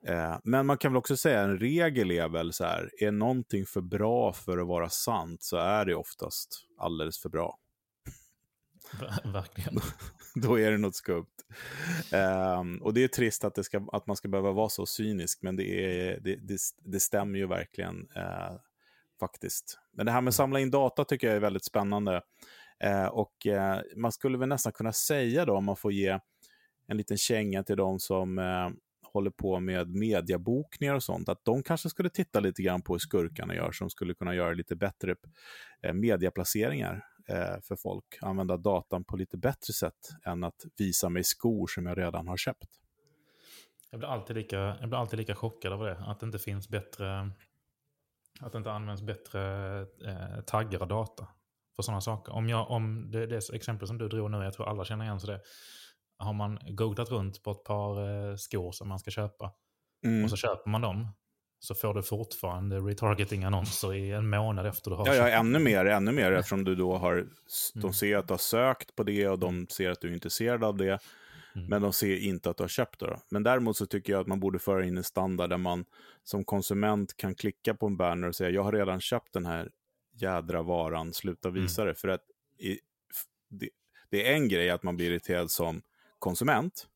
Eh, 0.06 0.38
men 0.44 0.66
man 0.66 0.78
kan 0.78 0.92
väl 0.92 0.96
också 0.96 1.16
säga 1.16 1.40
en 1.40 1.58
regel 1.58 2.10
är 2.10 2.28
väl 2.28 2.52
så 2.52 2.64
här, 2.64 2.90
är 2.98 3.12
någonting 3.12 3.66
för 3.66 3.80
bra 3.80 4.32
för 4.32 4.58
att 4.58 4.66
vara 4.66 4.88
sant 4.88 5.42
så 5.42 5.56
är 5.56 5.84
det 5.84 5.94
oftast 5.94 6.66
alldeles 6.78 7.18
för 7.18 7.28
bra. 7.28 7.58
Verkligen. 9.24 9.80
Då 10.34 10.58
är 10.60 10.70
det 10.70 10.78
något 10.78 10.96
skumt. 10.96 11.26
Um, 12.12 12.82
och 12.82 12.94
det 12.94 13.04
är 13.04 13.08
trist 13.08 13.44
att, 13.44 13.54
det 13.54 13.64
ska, 13.64 13.86
att 13.92 14.06
man 14.06 14.16
ska 14.16 14.28
behöva 14.28 14.52
vara 14.52 14.68
så 14.68 14.86
cynisk, 14.86 15.42
men 15.42 15.56
det, 15.56 15.64
är, 15.64 16.20
det, 16.20 16.36
det, 16.36 16.58
det 16.84 17.00
stämmer 17.00 17.38
ju 17.38 17.46
verkligen 17.46 17.96
uh, 17.96 18.56
faktiskt. 19.20 19.78
Men 19.92 20.06
det 20.06 20.12
här 20.12 20.20
med 20.20 20.28
att 20.28 20.34
samla 20.34 20.60
in 20.60 20.70
data 20.70 21.04
tycker 21.04 21.26
jag 21.26 21.36
är 21.36 21.40
väldigt 21.40 21.64
spännande. 21.64 22.22
Uh, 22.84 23.06
och 23.06 23.46
uh, 23.46 23.80
man 23.96 24.12
skulle 24.12 24.38
väl 24.38 24.48
nästan 24.48 24.72
kunna 24.72 24.92
säga 24.92 25.44
då, 25.44 25.56
om 25.56 25.64
man 25.64 25.76
får 25.76 25.92
ge 25.92 26.18
en 26.86 26.96
liten 26.96 27.18
känga 27.18 27.62
till 27.62 27.76
de 27.76 28.00
som 28.00 28.38
håller 29.14 29.30
på 29.30 29.60
med 29.60 29.88
mediabokningar 29.88 30.94
och 30.94 31.02
sånt, 31.02 31.28
att 31.28 31.44
de 31.44 31.62
kanske 31.62 31.88
skulle 31.90 32.10
titta 32.10 32.40
lite 32.40 32.62
grann 32.62 32.82
på 32.82 32.92
hur 32.92 32.98
skurkarna 32.98 33.54
gör, 33.54 33.72
som 33.72 33.90
skulle 33.90 34.14
kunna 34.14 34.34
göra 34.34 34.52
lite 34.52 34.76
bättre 34.76 35.14
eh, 35.82 35.92
mediaplaceringar 35.92 37.04
eh, 37.28 37.60
för 37.62 37.76
folk. 37.76 38.04
Använda 38.20 38.56
datan 38.56 39.04
på 39.04 39.16
lite 39.16 39.36
bättre 39.36 39.72
sätt 39.72 40.08
än 40.24 40.44
att 40.44 40.64
visa 40.78 41.08
mig 41.08 41.24
skor 41.24 41.66
som 41.66 41.86
jag 41.86 41.98
redan 41.98 42.28
har 42.28 42.36
köpt. 42.36 42.68
Jag 43.90 43.98
blir 43.98 44.08
alltid 44.08 44.36
lika, 44.36 44.56
jag 44.56 44.88
blir 44.88 44.98
alltid 44.98 45.18
lika 45.18 45.34
chockad 45.34 45.72
av 45.72 45.84
det, 45.84 45.96
att 45.98 46.20
det 46.20 46.26
inte 46.26 46.38
finns 46.38 46.68
bättre, 46.68 47.30
att 48.40 48.52
det 48.52 48.58
inte 48.58 48.72
används 48.72 49.02
bättre 49.02 49.80
eh, 49.80 50.40
taggar 50.46 50.82
och 50.82 50.88
data 50.88 51.28
för 51.76 51.82
sådana 51.82 52.00
saker. 52.00 52.32
Om, 52.32 52.48
jag, 52.48 52.70
om 52.70 53.10
det, 53.10 53.26
det 53.26 53.50
exempel 53.52 53.88
som 53.88 53.98
du 53.98 54.08
drog 54.08 54.30
nu, 54.30 54.36
jag 54.36 54.52
tror 54.52 54.68
alla 54.68 54.84
känner 54.84 55.04
igen 55.04 55.20
sig 55.20 55.30
det, 55.30 55.40
har 56.18 56.32
man 56.32 56.58
googlat 56.66 57.10
runt 57.10 57.42
på 57.42 57.50
ett 57.50 57.64
par 57.64 58.30
eh, 58.30 58.36
skor 58.36 58.72
som 58.72 58.88
man 58.88 58.98
ska 58.98 59.10
köpa 59.10 59.52
mm. 60.04 60.24
och 60.24 60.30
så 60.30 60.36
köper 60.36 60.70
man 60.70 60.80
dem 60.80 61.08
så 61.64 61.74
får 61.74 61.94
du 61.94 62.02
fortfarande 62.02 62.78
retargeting-annonser 62.78 63.94
i 63.94 64.10
en 64.10 64.30
månad 64.30 64.66
efter 64.66 64.90
du 64.90 64.96
har 64.96 65.06
ja, 65.06 65.12
köpt. 65.12 65.28
Ja, 65.30 65.38
ännu 65.38 65.58
mer, 65.58 65.84
ännu 65.84 66.12
mer 66.12 66.32
eftersom 66.32 66.64
du 66.64 66.74
då 66.74 66.96
har, 66.96 67.26
de 67.74 67.80
mm. 67.80 67.92
ser 67.92 68.16
att 68.16 68.28
du 68.28 68.32
har 68.32 68.38
sökt 68.38 68.96
på 68.96 69.02
det 69.02 69.28
och 69.28 69.38
de 69.38 69.54
mm. 69.54 69.66
ser 69.68 69.90
att 69.90 70.00
du 70.00 70.08
är 70.08 70.12
intresserad 70.12 70.64
av 70.64 70.76
det. 70.76 70.98
Mm. 71.54 71.66
Men 71.68 71.82
de 71.82 71.92
ser 71.92 72.16
inte 72.16 72.50
att 72.50 72.56
du 72.56 72.62
har 72.62 72.68
köpt 72.68 73.00
det. 73.00 73.06
Då. 73.06 73.20
Men 73.28 73.42
däremot 73.42 73.76
så 73.76 73.86
tycker 73.86 74.12
jag 74.12 74.20
att 74.20 74.26
man 74.26 74.40
borde 74.40 74.58
föra 74.58 74.84
in 74.84 74.96
en 74.96 75.04
standard 75.04 75.50
där 75.50 75.56
man 75.56 75.84
som 76.24 76.44
konsument 76.44 77.16
kan 77.16 77.34
klicka 77.34 77.74
på 77.74 77.86
en 77.86 77.96
banner 77.96 78.28
och 78.28 78.34
säga 78.34 78.50
jag 78.50 78.62
har 78.62 78.72
redan 78.72 79.00
köpt 79.00 79.32
den 79.32 79.46
här 79.46 79.70
jädra 80.14 80.62
varan, 80.62 81.12
sluta 81.12 81.50
visa 81.50 81.82
mm. 81.82 81.94
det. 81.94 82.00
För 82.00 82.08
att 82.08 82.22
i, 82.58 82.78
det, 83.48 83.68
det, 84.10 84.30
är 84.30 84.34
en 84.34 84.48
grej 84.48 84.70
att 84.70 84.82
man 84.82 84.96
blir 84.96 85.10
irriterad 85.10 85.50
som 85.50 85.82
konsument. 86.18 86.86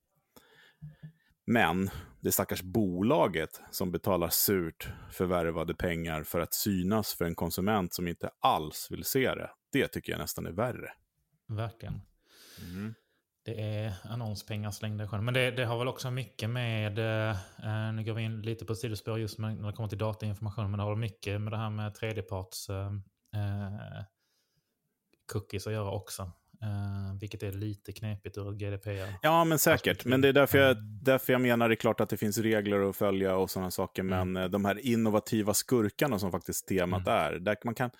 Men 1.46 1.90
det 2.20 2.32
stackars 2.32 2.62
bolaget 2.62 3.60
som 3.70 3.90
betalar 3.90 4.28
surt 4.28 4.92
förvärvade 5.10 5.74
pengar 5.74 6.22
för 6.22 6.40
att 6.40 6.54
synas 6.54 7.14
för 7.14 7.24
en 7.24 7.34
konsument 7.34 7.94
som 7.94 8.08
inte 8.08 8.30
alls 8.40 8.88
vill 8.90 9.04
se 9.04 9.34
det. 9.34 9.50
Det 9.72 9.88
tycker 9.88 10.12
jag 10.12 10.18
nästan 10.18 10.46
är 10.46 10.52
värre. 10.52 10.92
Verkligen. 11.48 12.00
Mm. 12.60 12.94
Det 13.44 13.60
är 13.60 13.94
annonspengar 14.04 14.70
slängda 14.70 15.04
i 15.04 15.06
sjön. 15.06 15.24
Men 15.24 15.34
det, 15.34 15.50
det, 15.50 15.64
har 15.64 15.78
väl 15.78 15.88
också 15.88 16.10
mycket 16.10 16.50
med, 16.50 16.98
eh, 16.98 17.36
nu 17.94 18.04
går 18.04 18.14
vi 18.14 18.22
in 18.22 18.42
lite 18.42 18.64
på 18.64 18.74
sidospår 18.74 19.18
just 19.18 19.38
när 19.38 19.66
det 19.66 19.72
kommer 19.72 19.88
till 19.88 19.98
datainformation, 19.98 20.70
men 20.70 20.78
det 20.78 20.84
har 20.84 20.96
mycket 20.96 21.40
med 21.40 21.52
det 21.52 21.56
här 21.56 21.70
med 21.70 21.94
tredjeparts 21.94 22.70
eh, 22.70 22.86
eh 23.34 24.04
cookies 25.32 25.66
att 25.66 25.72
göra 25.72 25.90
också. 25.90 26.32
Uh, 26.62 27.18
vilket 27.20 27.42
är 27.42 27.52
lite 27.52 27.92
knepigt 27.92 28.38
ur 28.38 28.52
GDPR. 28.52 29.14
Ja, 29.22 29.44
men 29.44 29.58
säkert. 29.58 30.04
Men 30.04 30.20
det 30.20 30.28
är 30.28 30.32
därför 30.32 30.58
jag, 30.58 30.76
därför 30.82 31.32
jag 31.32 31.42
menar 31.42 31.68
det 31.68 31.74
är 31.74 31.76
klart 31.76 32.00
att 32.00 32.08
det 32.08 32.16
finns 32.16 32.38
regler 32.38 32.90
att 32.90 32.96
följa 32.96 33.36
och 33.36 33.50
sådana 33.50 33.70
saker. 33.70 34.02
Mm. 34.02 34.32
Men 34.32 34.44
uh, 34.44 34.50
de 34.50 34.64
här 34.64 34.86
innovativa 34.86 35.54
skurkarna 35.54 36.18
som 36.18 36.30
faktiskt 36.30 36.68
temat 36.68 37.08
mm. 37.08 37.18
är, 37.18 37.38
där 37.38 37.56
man 37.64 37.74
kan... 37.74 37.90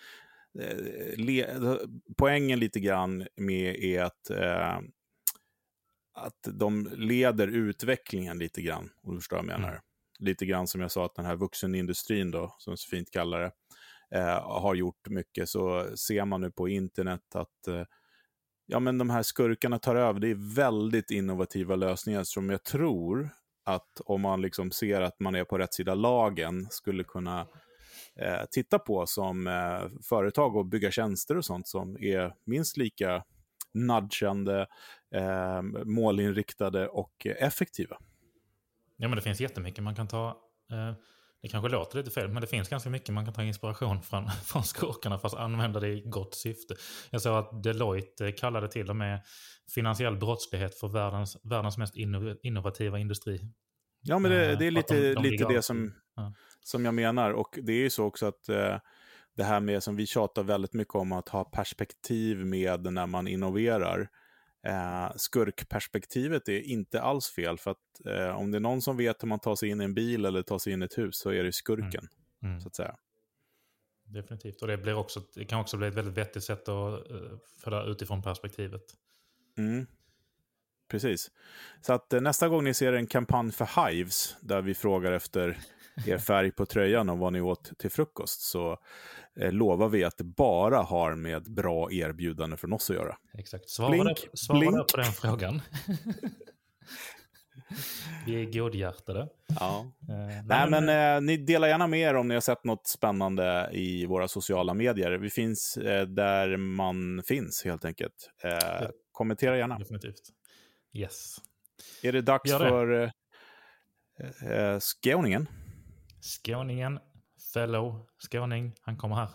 Uh, 0.61 1.17
le, 1.17 1.47
poängen 2.17 2.59
lite 2.59 2.81
grann 2.81 3.27
med 3.37 3.77
är 3.77 4.03
att, 4.03 4.31
att 6.15 6.49
de 6.53 6.91
leder 6.97 7.49
utvecklingen 7.49 8.39
lite 8.39 8.63
grann, 8.63 8.91
om 9.03 9.15
du 9.15 9.21
förstår 9.21 9.37
vad 9.37 9.45
jag 9.45 9.61
menar. 9.61 9.69
Mm. 9.69 9.81
Lite 10.21 10.47
grann 10.47 10.67
som 10.67 10.81
jag 10.81 10.91
sa 10.91 11.05
att 11.05 11.15
den 11.15 11.25
här 11.25 11.37
vuxenindustrin 11.37 12.31
då, 12.31 12.55
som 12.59 12.77
så 12.77 12.89
fint 12.89 13.11
kallar 13.11 13.41
det, 13.41 13.53
har 14.43 14.75
gjort 14.75 15.09
mycket. 15.09 15.49
Så 15.49 15.97
ser 15.97 16.25
man 16.25 16.41
nu 16.41 16.51
på 16.51 16.69
internet 16.69 17.35
att 17.35 17.89
ja, 18.71 18.81
men 18.81 18.99
de 18.99 19.11
här 19.11 19.23
skurkarna 19.23 19.79
tar 19.79 19.97
över. 19.97 20.21
Det 20.21 20.31
är 20.31 20.55
väldigt 20.55 21.11
innovativa 21.11 21.77
lösningar 21.77 22.25
som 22.25 22.51
jag 22.51 22.63
tror 22.65 23.31
att 23.65 24.01
om 24.05 24.21
man 24.21 24.43
liksom 24.43 24.71
ser 24.71 25.01
att 25.01 25.21
man 25.21 25.35
är 25.35 25.45
på 25.45 25.59
rätt 25.59 25.75
sida 25.75 25.95
lagen 25.95 26.67
skulle 26.71 27.05
kunna 27.05 27.47
eh, 28.17 28.45
titta 28.51 28.79
på 28.79 29.07
som 29.07 29.47
eh, 29.47 30.01
företag 30.09 30.57
och 30.57 30.67
bygga 30.67 30.91
tjänster 30.91 31.37
och 31.37 31.45
sånt 31.45 31.69
som 31.69 31.97
är 32.01 32.35
minst 32.45 32.77
lika 32.77 33.25
nudgande, 33.75 34.67
eh, 35.15 35.63
målinriktade 35.85 36.89
och 36.89 37.27
effektiva. 37.27 37.97
Ja, 38.97 39.09
men 39.09 39.17
det 39.17 39.23
finns 39.23 39.41
jättemycket 39.41 39.85
man 39.85 39.95
kan 39.95 40.09
ta 40.09 40.29
eh, 40.71 40.95
det 41.43 41.49
kanske 41.49 41.69
låter 41.69 41.99
lite 41.99 42.11
fel, 42.11 42.29
men 42.29 42.41
det 42.41 42.47
finns 42.47 42.69
ganska 42.69 42.91
mycket 42.91 43.15
man 43.15 43.25
kan 43.25 43.35
ta 43.35 43.43
inspiration 43.43 44.03
från, 44.03 44.31
från 44.45 44.65
skurkarna 44.65 45.19
fast 45.19 45.37
använda 45.37 45.81
det 45.81 45.89
i 45.89 46.01
gott 46.01 46.35
syfte. 46.35 46.75
Jag 47.11 47.23
såg 47.23 47.37
att 47.37 47.63
Deloitte 47.63 48.33
kallade 48.33 48.69
till 48.69 48.91
och 48.91 48.97
med 48.97 49.21
finansiell 49.75 50.17
brottslighet 50.17 50.79
för 50.79 50.89
världens, 50.89 51.37
världens 51.43 51.79
mest 51.79 51.95
innovativa 52.43 52.99
industri. 52.99 53.41
Ja, 54.01 54.19
men 54.19 54.31
det, 54.31 54.57
det 54.57 54.67
är 54.67 54.71
lite, 54.71 54.95
de, 54.95 55.15
de 55.15 55.23
lite 55.23 55.45
det 55.45 55.63
som, 55.63 55.95
ja. 56.17 56.33
som 56.61 56.85
jag 56.85 56.95
menar. 56.95 57.31
Och 57.31 57.59
det 57.63 57.73
är 57.73 57.81
ju 57.81 57.91
så 57.91 58.05
också 58.05 58.27
att 58.27 58.49
eh, 58.49 58.77
det 59.37 59.45
här 59.45 59.61
med 59.61 59.83
som 59.83 59.97
vi 59.97 60.07
tjatar 60.07 60.43
väldigt 60.43 60.73
mycket 60.73 60.95
om, 60.95 61.13
att 61.13 61.29
ha 61.29 61.45
perspektiv 61.45 62.47
med 62.47 62.93
när 62.93 63.07
man 63.07 63.29
innoverar. 63.29 64.09
Eh, 64.67 65.13
skurkperspektivet 65.17 66.49
är 66.49 66.61
inte 66.61 67.03
alls 67.03 67.31
fel, 67.31 67.59
för 67.59 67.71
att 67.71 68.07
eh, 68.07 68.37
om 68.37 68.51
det 68.51 68.59
är 68.59 68.61
någon 68.61 68.83
som 68.83 68.97
vet 68.97 69.23
hur 69.23 69.29
man 69.29 69.39
tar 69.39 69.57
sig 69.57 69.69
in 69.69 69.81
i 69.81 69.85
en 69.85 69.95
bil 69.95 70.25
eller 70.25 70.43
tar 70.43 70.59
sig 70.59 70.73
in 70.73 70.83
i 70.83 70.85
ett 70.85 70.99
hus 70.99 71.19
så 71.19 71.31
är 71.31 71.45
det 71.45 71.53
skurken, 71.53 72.09
mm. 72.43 72.53
Mm. 72.53 72.61
så 72.61 72.69
att 72.69 72.77
säga. 72.77 72.97
Definitivt, 74.05 74.63
och 74.63 74.69
det, 74.69 74.79
blir 74.79 74.95
också, 74.95 75.23
det 75.35 75.45
kan 75.45 75.61
också 75.61 75.77
bli 75.77 75.89
ett 75.89 75.95
väldigt 75.95 76.15
vettigt 76.15 76.45
sätt 76.45 76.69
att 76.69 77.11
uh, 77.11 77.39
föra 77.65 77.85
utifrån 77.85 78.23
perspektivet. 78.23 78.83
Mm. 79.59 79.87
Precis. 80.89 81.31
Så 81.81 81.93
att 81.93 82.13
uh, 82.13 82.21
nästa 82.21 82.49
gång 82.49 82.65
ni 82.65 82.75
ser 82.75 82.93
en 82.93 83.07
kampanj 83.07 83.53
för 83.53 83.89
Hives, 83.89 84.37
där 84.41 84.63
vi 84.63 84.75
frågar 84.75 85.13
efter 85.13 85.59
er 86.07 86.19
färg 86.19 86.51
på 86.51 86.67
tröjan 86.67 87.09
och 87.09 87.19
vad 87.19 87.33
ni 87.33 87.41
åt 87.41 87.79
till 87.79 87.91
frukost, 87.91 88.41
så 88.41 88.79
eh, 89.41 89.53
lovar 89.53 89.89
vi 89.89 90.05
att 90.05 90.19
det 90.19 90.25
bara 90.25 90.79
har 90.79 91.15
med 91.15 91.53
bra 91.53 91.93
erbjudande 91.93 92.57
från 92.57 92.73
oss 92.73 92.91
att 92.91 92.97
göra. 92.97 93.17
Exakt. 93.39 93.71
Svara, 93.71 94.15
svara 94.35 94.85
på 94.85 94.97
den 94.97 95.13
frågan. 95.13 95.61
Vi 98.27 98.43
är 98.43 98.53
godhjärtade. 98.53 99.29
Ja. 99.61 99.87
Eh, 100.09 100.45
nej, 100.45 100.71
men 100.71 100.89
eh, 100.89 101.21
ni 101.21 101.37
delar 101.37 101.69
gärna 101.69 101.87
med 101.87 102.01
er 102.01 102.15
om 102.15 102.29
ni 102.29 102.35
har 102.35 102.41
sett 102.41 102.65
något 102.65 102.87
spännande 102.87 103.71
i 103.73 104.07
våra 104.07 104.29
sociala 104.29 104.75
medier. 104.75 105.11
Vi 105.11 105.31
finns 105.31 105.77
eh, 105.77 106.07
där 106.07 106.57
man 106.57 107.23
finns, 107.27 107.65
helt 107.65 107.85
enkelt. 107.85 108.31
Eh, 108.43 108.89
kommentera 109.13 109.59
gärna. 109.59 109.79
Definitivt. 109.79 110.23
Yes. 110.93 111.37
Är 112.03 112.13
det 112.13 112.21
dags 112.21 112.51
det. 112.51 112.59
för 112.59 113.13
eh, 114.23 114.53
eh, 114.53 114.79
skåningen? 114.81 115.49
Skåningen, 116.21 116.99
fellow 117.55 118.07
skåning, 118.19 118.73
han 118.83 118.97
kommer 118.97 119.17
här. 119.17 119.29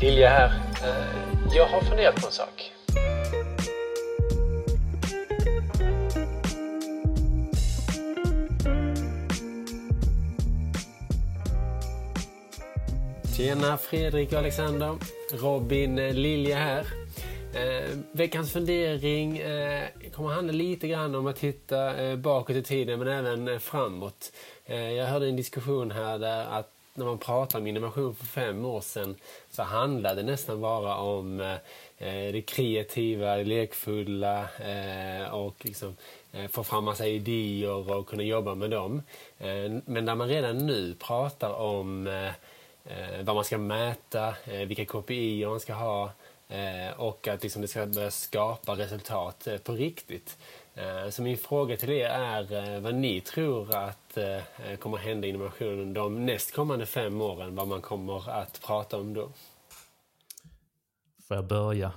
Lilja 0.00 0.28
här. 0.28 0.48
Eh, 0.84 1.56
jag 1.56 1.66
har 1.66 1.80
funderat 1.80 2.20
på 2.20 2.26
en 2.26 2.32
sak. 2.32 2.72
Tjena 13.36 13.76
Fredrik 13.76 14.32
och 14.32 14.38
Alexander. 14.38 14.96
Robin 15.32 15.98
eh, 15.98 16.14
Lilja 16.14 16.58
här. 16.58 17.01
Eh, 17.54 17.98
veckans 18.12 18.52
fundering 18.52 19.38
eh, 19.38 19.88
kommer 20.14 20.28
handla 20.28 20.52
lite 20.52 20.88
grann 20.88 21.14
om 21.14 21.26
att 21.26 21.36
titta 21.36 22.02
eh, 22.02 22.16
bakåt 22.16 22.56
i 22.56 22.62
tiden 22.62 22.98
men 22.98 23.08
även 23.08 23.48
eh, 23.48 23.58
framåt. 23.58 24.32
Eh, 24.64 24.90
jag 24.92 25.06
hörde 25.06 25.28
en 25.28 25.36
diskussion 25.36 25.90
här 25.90 26.18
där 26.18 26.44
att 26.44 26.72
när 26.94 27.04
man 27.04 27.18
pratar 27.18 27.58
om 27.58 27.66
innovation 27.66 28.14
för 28.14 28.24
fem 28.24 28.64
år 28.64 28.80
sedan 28.80 29.16
så 29.50 29.62
handlade 29.62 30.22
det 30.22 30.30
nästan 30.30 30.60
bara 30.60 30.96
om 30.96 31.40
eh, 31.40 31.52
eh 31.98 32.32
det 32.32 32.42
kreativa, 32.46 33.36
det 33.36 33.44
lekfulla 33.44 34.40
eh, 34.40 35.34
och 35.34 35.56
liksom, 35.64 35.96
eh, 36.32 36.48
få 36.48 36.64
fram 36.64 36.84
massa 36.84 37.06
idéer 37.06 37.92
och 37.92 38.06
kunna 38.06 38.22
jobba 38.22 38.54
med 38.54 38.70
dem. 38.70 39.02
men 39.84 40.04
där 40.04 40.14
man 40.14 40.28
redan 40.28 40.66
nu 40.66 40.94
pratar 40.94 41.52
om 41.52 42.04
vad 43.22 43.34
man 43.34 43.44
ska 43.44 43.58
mäta, 43.58 44.34
vilka 44.66 44.84
KPI 44.84 45.46
man 45.46 45.60
ska 45.60 45.74
ha 45.74 46.10
Eh, 46.10 46.21
och 46.96 47.28
att 47.28 47.42
liksom 47.42 47.62
det 47.62 47.68
ska 47.68 47.86
börja 47.86 48.10
skapa 48.10 48.76
resultat 48.76 49.46
eh, 49.46 49.58
på 49.58 49.72
riktigt. 49.72 50.38
Eh, 50.74 51.10
så 51.10 51.22
min 51.22 51.36
fråga 51.36 51.76
till 51.76 51.90
er 51.90 52.08
är 52.08 52.80
vad 52.80 52.94
ni 52.94 53.20
tror 53.20 53.74
att 53.76 54.18
kommer 54.78 54.98
att 54.98 55.04
hända 55.04 55.26
i 55.26 55.30
innovationen 55.30 55.94
de 55.94 56.26
nästkommande 56.26 56.86
fem 56.86 57.20
åren, 57.20 57.54
vad 57.54 57.68
man 57.68 57.80
kommer 57.80 58.30
att 58.30 58.60
prata 58.62 58.96
om 58.96 59.14
då. 59.14 59.32
Får 61.28 61.36
jag 61.36 61.46
börja? 61.46 61.92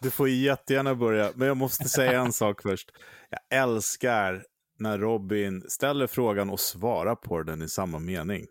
Du 0.00 0.10
får 0.10 0.28
jättegärna 0.28 0.94
börja, 0.94 1.30
men 1.34 1.48
jag 1.48 1.56
måste 1.56 1.88
säga 1.88 2.20
en 2.20 2.32
sak 2.32 2.62
först. 2.62 2.90
Jag 3.30 3.62
älskar 3.62 4.44
när 4.78 4.98
Robin 4.98 5.64
ställer 5.68 6.06
frågan 6.06 6.50
och 6.50 6.60
svarar 6.60 7.14
på 7.14 7.42
den 7.42 7.62
i 7.62 7.68
samma 7.68 7.98
mening. 7.98 8.46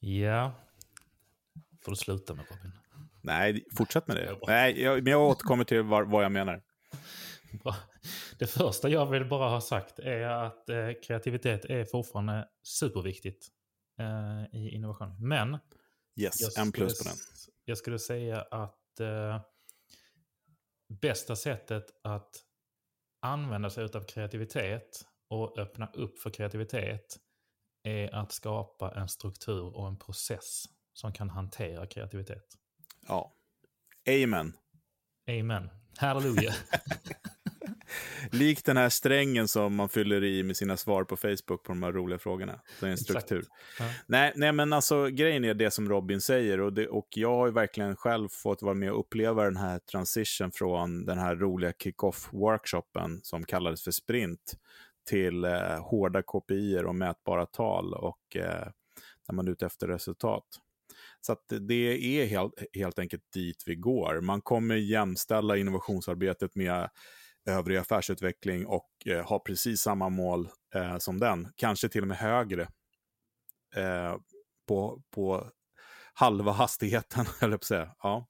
Ja, 0.00 0.52
får 1.84 1.92
du 1.92 1.96
sluta 1.96 2.34
med 2.34 2.44
Robin. 2.50 2.81
Nej, 3.22 3.64
fortsätt 3.76 4.06
med 4.06 4.16
det. 4.16 4.38
Nej, 4.46 4.82
jag, 4.82 5.02
men 5.02 5.10
jag 5.10 5.22
återkommer 5.22 5.64
till 5.64 5.82
vad, 5.82 6.10
vad 6.10 6.24
jag 6.24 6.32
menar. 6.32 6.62
Det 8.38 8.46
första 8.46 8.88
jag 8.88 9.06
vill 9.06 9.28
bara 9.28 9.48
ha 9.48 9.60
sagt 9.60 9.98
är 9.98 10.22
att 10.22 10.68
eh, 10.68 10.88
kreativitet 11.04 11.64
är 11.64 11.84
fortfarande 11.84 12.48
superviktigt 12.62 13.48
eh, 13.98 14.60
i 14.60 14.70
innovation. 14.74 15.28
Men 15.28 15.58
yes, 16.20 16.58
en 16.58 16.72
plus 16.72 16.98
på 16.98 17.08
den. 17.08 17.16
Jag 17.64 17.78
skulle 17.78 17.98
säga 17.98 18.42
att 18.50 19.00
eh, 19.00 19.40
bästa 21.00 21.36
sättet 21.36 21.84
att 22.04 22.30
använda 23.20 23.70
sig 23.70 23.84
av 23.84 24.04
kreativitet 24.04 25.04
och 25.28 25.58
öppna 25.58 25.90
upp 25.94 26.18
för 26.18 26.30
kreativitet 26.30 27.18
är 27.82 28.14
att 28.14 28.32
skapa 28.32 28.92
en 28.94 29.08
struktur 29.08 29.76
och 29.76 29.88
en 29.88 29.98
process 29.98 30.64
som 30.92 31.12
kan 31.12 31.30
hantera 31.30 31.86
kreativitet. 31.86 32.61
Ja. 33.08 33.32
Amen. 34.08 34.52
Amen. 35.28 35.70
Halleluja. 35.96 36.54
Likt 38.30 38.66
den 38.66 38.76
här 38.76 38.88
strängen 38.88 39.48
som 39.48 39.74
man 39.74 39.88
fyller 39.88 40.24
i 40.24 40.42
med 40.42 40.56
sina 40.56 40.76
svar 40.76 41.04
på 41.04 41.16
Facebook 41.16 41.62
på 41.62 41.72
de 41.72 41.82
här 41.82 41.92
roliga 41.92 42.18
frågorna. 42.18 42.60
Det 42.80 42.86
är 42.86 42.90
en 42.90 42.98
struktur. 42.98 43.44
Ja. 43.78 43.84
Nej, 44.06 44.32
nej, 44.36 44.52
men 44.52 44.72
alltså 44.72 45.06
grejen 45.06 45.44
är 45.44 45.54
det 45.54 45.70
som 45.70 45.88
Robin 45.88 46.20
säger 46.20 46.60
och, 46.60 46.72
det, 46.72 46.88
och 46.88 47.08
jag 47.10 47.36
har 47.36 47.46
ju 47.46 47.52
verkligen 47.52 47.96
själv 47.96 48.28
fått 48.28 48.62
vara 48.62 48.74
med 48.74 48.92
och 48.92 49.00
uppleva 49.00 49.44
den 49.44 49.56
här 49.56 49.78
transition 49.78 50.52
från 50.52 51.04
den 51.04 51.18
här 51.18 51.36
roliga 51.36 51.72
kick-off-workshopen 51.72 53.20
som 53.22 53.44
kallades 53.44 53.84
för 53.84 53.90
sprint 53.90 54.54
till 55.08 55.44
eh, 55.44 55.80
hårda 55.80 56.22
kopior 56.22 56.84
och 56.84 56.94
mätbara 56.94 57.46
tal 57.46 57.94
och 57.94 58.36
eh, 58.36 58.68
när 59.28 59.34
man 59.34 59.48
är 59.48 59.52
ute 59.52 59.66
efter 59.66 59.86
resultat. 59.86 60.44
Så 61.26 61.36
det 61.68 62.20
är 62.20 62.26
helt, 62.26 62.52
helt 62.74 62.98
enkelt 62.98 63.22
dit 63.34 63.62
vi 63.66 63.74
går. 63.74 64.20
Man 64.20 64.42
kommer 64.42 64.74
jämställa 64.74 65.56
innovationsarbetet 65.56 66.54
med 66.54 66.88
övrig 67.48 67.76
affärsutveckling 67.76 68.66
och 68.66 68.90
eh, 69.06 69.28
ha 69.28 69.38
precis 69.38 69.80
samma 69.80 70.08
mål 70.08 70.48
eh, 70.74 70.98
som 70.98 71.18
den, 71.18 71.48
kanske 71.56 71.88
till 71.88 72.02
och 72.02 72.08
med 72.08 72.16
högre. 72.16 72.62
Eh, 73.76 74.16
på, 74.68 75.02
på 75.14 75.50
halva 76.14 76.52
hastigheten, 76.52 77.26
eller 77.40 77.56
på 77.56 77.64
säga. 77.64 77.94
Ja. 78.02 78.28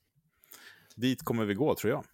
Dit 0.96 1.24
kommer 1.24 1.44
vi 1.44 1.54
gå, 1.54 1.74
tror 1.74 1.92
jag. 1.92 2.04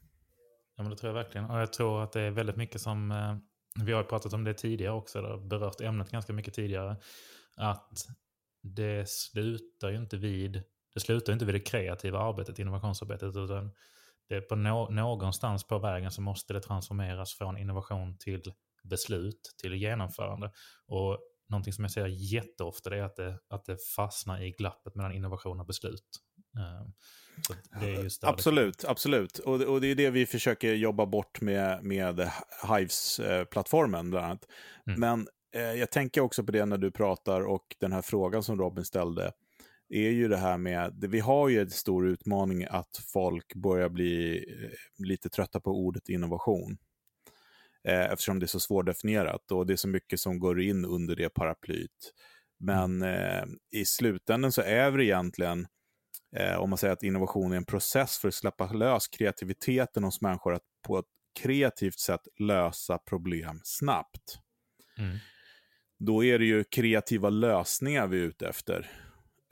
Ja, 0.77 0.83
men 0.83 0.91
det 0.91 0.97
tror 0.97 1.17
jag 1.17 1.25
verkligen. 1.25 1.51
Och 1.51 1.59
jag 1.59 1.73
tror 1.73 2.03
att 2.03 2.13
det 2.13 2.21
är 2.21 2.31
väldigt 2.31 2.57
mycket 2.57 2.81
som, 2.81 3.11
eh, 3.11 3.37
vi 3.85 3.93
har 3.93 4.03
pratat 4.03 4.33
om 4.33 4.45
det 4.45 4.55
tidigare 4.55 4.93
också, 4.93 5.19
eller 5.19 5.49
berört 5.49 5.81
ämnet 5.81 6.11
ganska 6.11 6.33
mycket 6.33 6.55
tidigare, 6.55 6.97
att 7.57 8.07
det 8.75 9.09
slutar 9.09 9.91
ju 9.91 9.97
inte 9.97 10.17
vid 10.17 10.63
det 10.95 11.01
slutar 11.01 11.33
inte 11.33 11.45
vid 11.45 11.55
det 11.55 11.61
kreativa 11.61 12.19
arbetet, 12.19 12.59
innovationsarbetet, 12.59 13.37
utan 13.37 13.73
det 14.29 14.35
är 14.35 14.41
på 14.41 14.57
no 14.57 14.91
någonstans 14.91 15.65
på 15.67 15.79
vägen 15.79 16.11
så 16.11 16.21
måste 16.23 16.53
det 16.53 16.61
transformeras 16.61 17.35
från 17.35 17.59
innovation 17.59 18.19
till 18.19 18.43
beslut, 18.83 19.55
till 19.63 19.75
genomförande. 19.75 20.51
Och 20.87 21.19
någonting 21.49 21.73
som 21.73 21.85
jag 21.85 21.91
ser 21.91 22.07
jätteofta 22.07 22.97
är 22.97 23.03
att 23.03 23.17
det, 23.17 23.39
att 23.49 23.65
det 23.65 23.77
fastnar 23.97 24.43
i 24.43 24.51
glappet 24.51 24.95
mellan 24.95 25.13
innovation 25.13 25.61
och 25.61 25.67
beslut. 25.67 26.05
Uh, 26.59 26.89
absolut, 28.23 28.79
det... 28.79 28.89
absolut. 28.89 29.39
Och, 29.39 29.61
och, 29.61 29.81
det 29.81 29.87
är 29.87 29.95
det 29.95 30.11
vi 30.11 30.27
försöker 30.27 30.75
jobba 30.75 31.07
bort 31.07 31.41
med, 31.41 31.85
med 31.85 32.31
Hives-plattformen 32.69 34.11
bland 34.11 34.27
annat. 34.27 34.47
Mm. 34.87 35.01
Men 35.01 35.21
eh, 35.21 35.27
Eh, 35.55 35.63
jag 35.63 35.91
tänker 35.91 36.21
också 36.21 36.45
på 36.45 36.53
det 36.53 36.65
när 36.65 36.79
du 36.79 36.91
pratar 36.91 37.41
och 37.41 37.77
den 37.81 37.93
här 37.93 38.03
frågan 38.03 38.43
som 38.43 38.59
Robin 38.59 38.85
ställde 38.85 39.33
är 39.89 40.11
ju 40.11 40.29
det 40.29 40.37
här 40.37 40.59
med, 40.59 41.05
vi 41.09 41.21
har 41.21 41.49
ju 41.49 41.61
en 41.61 41.71
stor 41.71 42.09
utmaning 42.09 42.67
att 42.71 43.01
folk 43.13 43.55
börjar 43.55 43.89
bli 43.89 44.37
eh, 44.37 45.05
lite 45.07 45.29
trötta 45.29 45.61
på 45.61 45.71
ordet 45.71 46.09
innovation. 46.09 46.79
Eh, 47.85 48.13
eftersom 48.13 48.39
det 48.39 48.45
är 48.45 48.49
så 48.49 48.61
svårdefinierat 48.61 49.53
och 49.53 49.67
det 49.67 49.73
är 49.73 49.77
så 49.77 49.89
mycket 49.89 50.21
som 50.21 50.39
går 50.39 50.61
in 50.61 50.85
under 50.85 51.17
det 51.17 51.29
paraplyt. 51.29 52.13
Men 52.59 53.03
eh, 53.03 53.45
i 53.71 53.85
slutändan 53.85 54.53
så 54.53 54.63
är 54.63 54.91
det 54.91 55.05
egentligen, 55.05 55.67
eh, 56.37 56.57
om 56.57 56.71
man 56.71 56.79
säger 56.79 56.93
att 56.93 57.03
innovation 57.03 57.53
är 57.53 57.57
en 57.57 57.65
process 57.65 58.19
för 58.19 58.29
att 58.29 58.35
släppa 58.35 58.73
lös 58.73 59.09
kreativiteten 59.09 60.05
hos 60.05 60.21
människor 60.21 60.55
att 60.55 60.63
på 60.87 60.99
ett 60.99 61.07
kreativt 61.41 61.99
sätt 61.99 62.29
lösa 62.39 62.99
problem 62.99 63.61
snabbt. 63.65 64.39
Mm. 64.99 65.17
Då 65.99 66.25
är 66.25 66.39
det 66.39 66.45
ju 66.45 66.65
kreativa 66.65 67.31
lösningar 67.31 68.07
vi 68.07 68.19
är 68.19 68.25
ute 68.25 68.49
efter 68.49 68.91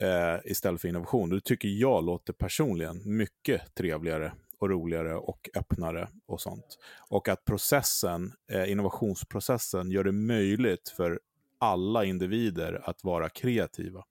eh, 0.01 0.51
istället 0.51 0.81
för 0.81 0.87
innovation. 0.87 1.29
Det 1.29 1.41
tycker 1.41 1.67
jag 1.67 2.03
låter 2.03 2.33
personligen 2.33 3.17
mycket 3.17 3.75
trevligare 3.75 4.33
och 4.59 4.69
roligare 4.69 5.15
och 5.15 5.49
öppnare 5.55 6.09
och 6.25 6.41
sånt. 6.41 6.77
Och 7.09 7.27
att 7.27 7.45
processen, 7.45 8.33
eh, 8.51 8.71
innovationsprocessen 8.71 9.91
gör 9.91 10.03
det 10.03 10.11
möjligt 10.11 10.89
för 10.89 11.19
alla 11.59 12.05
individer 12.05 12.89
att 12.89 13.03
vara 13.03 13.29
kreativa. 13.29 14.03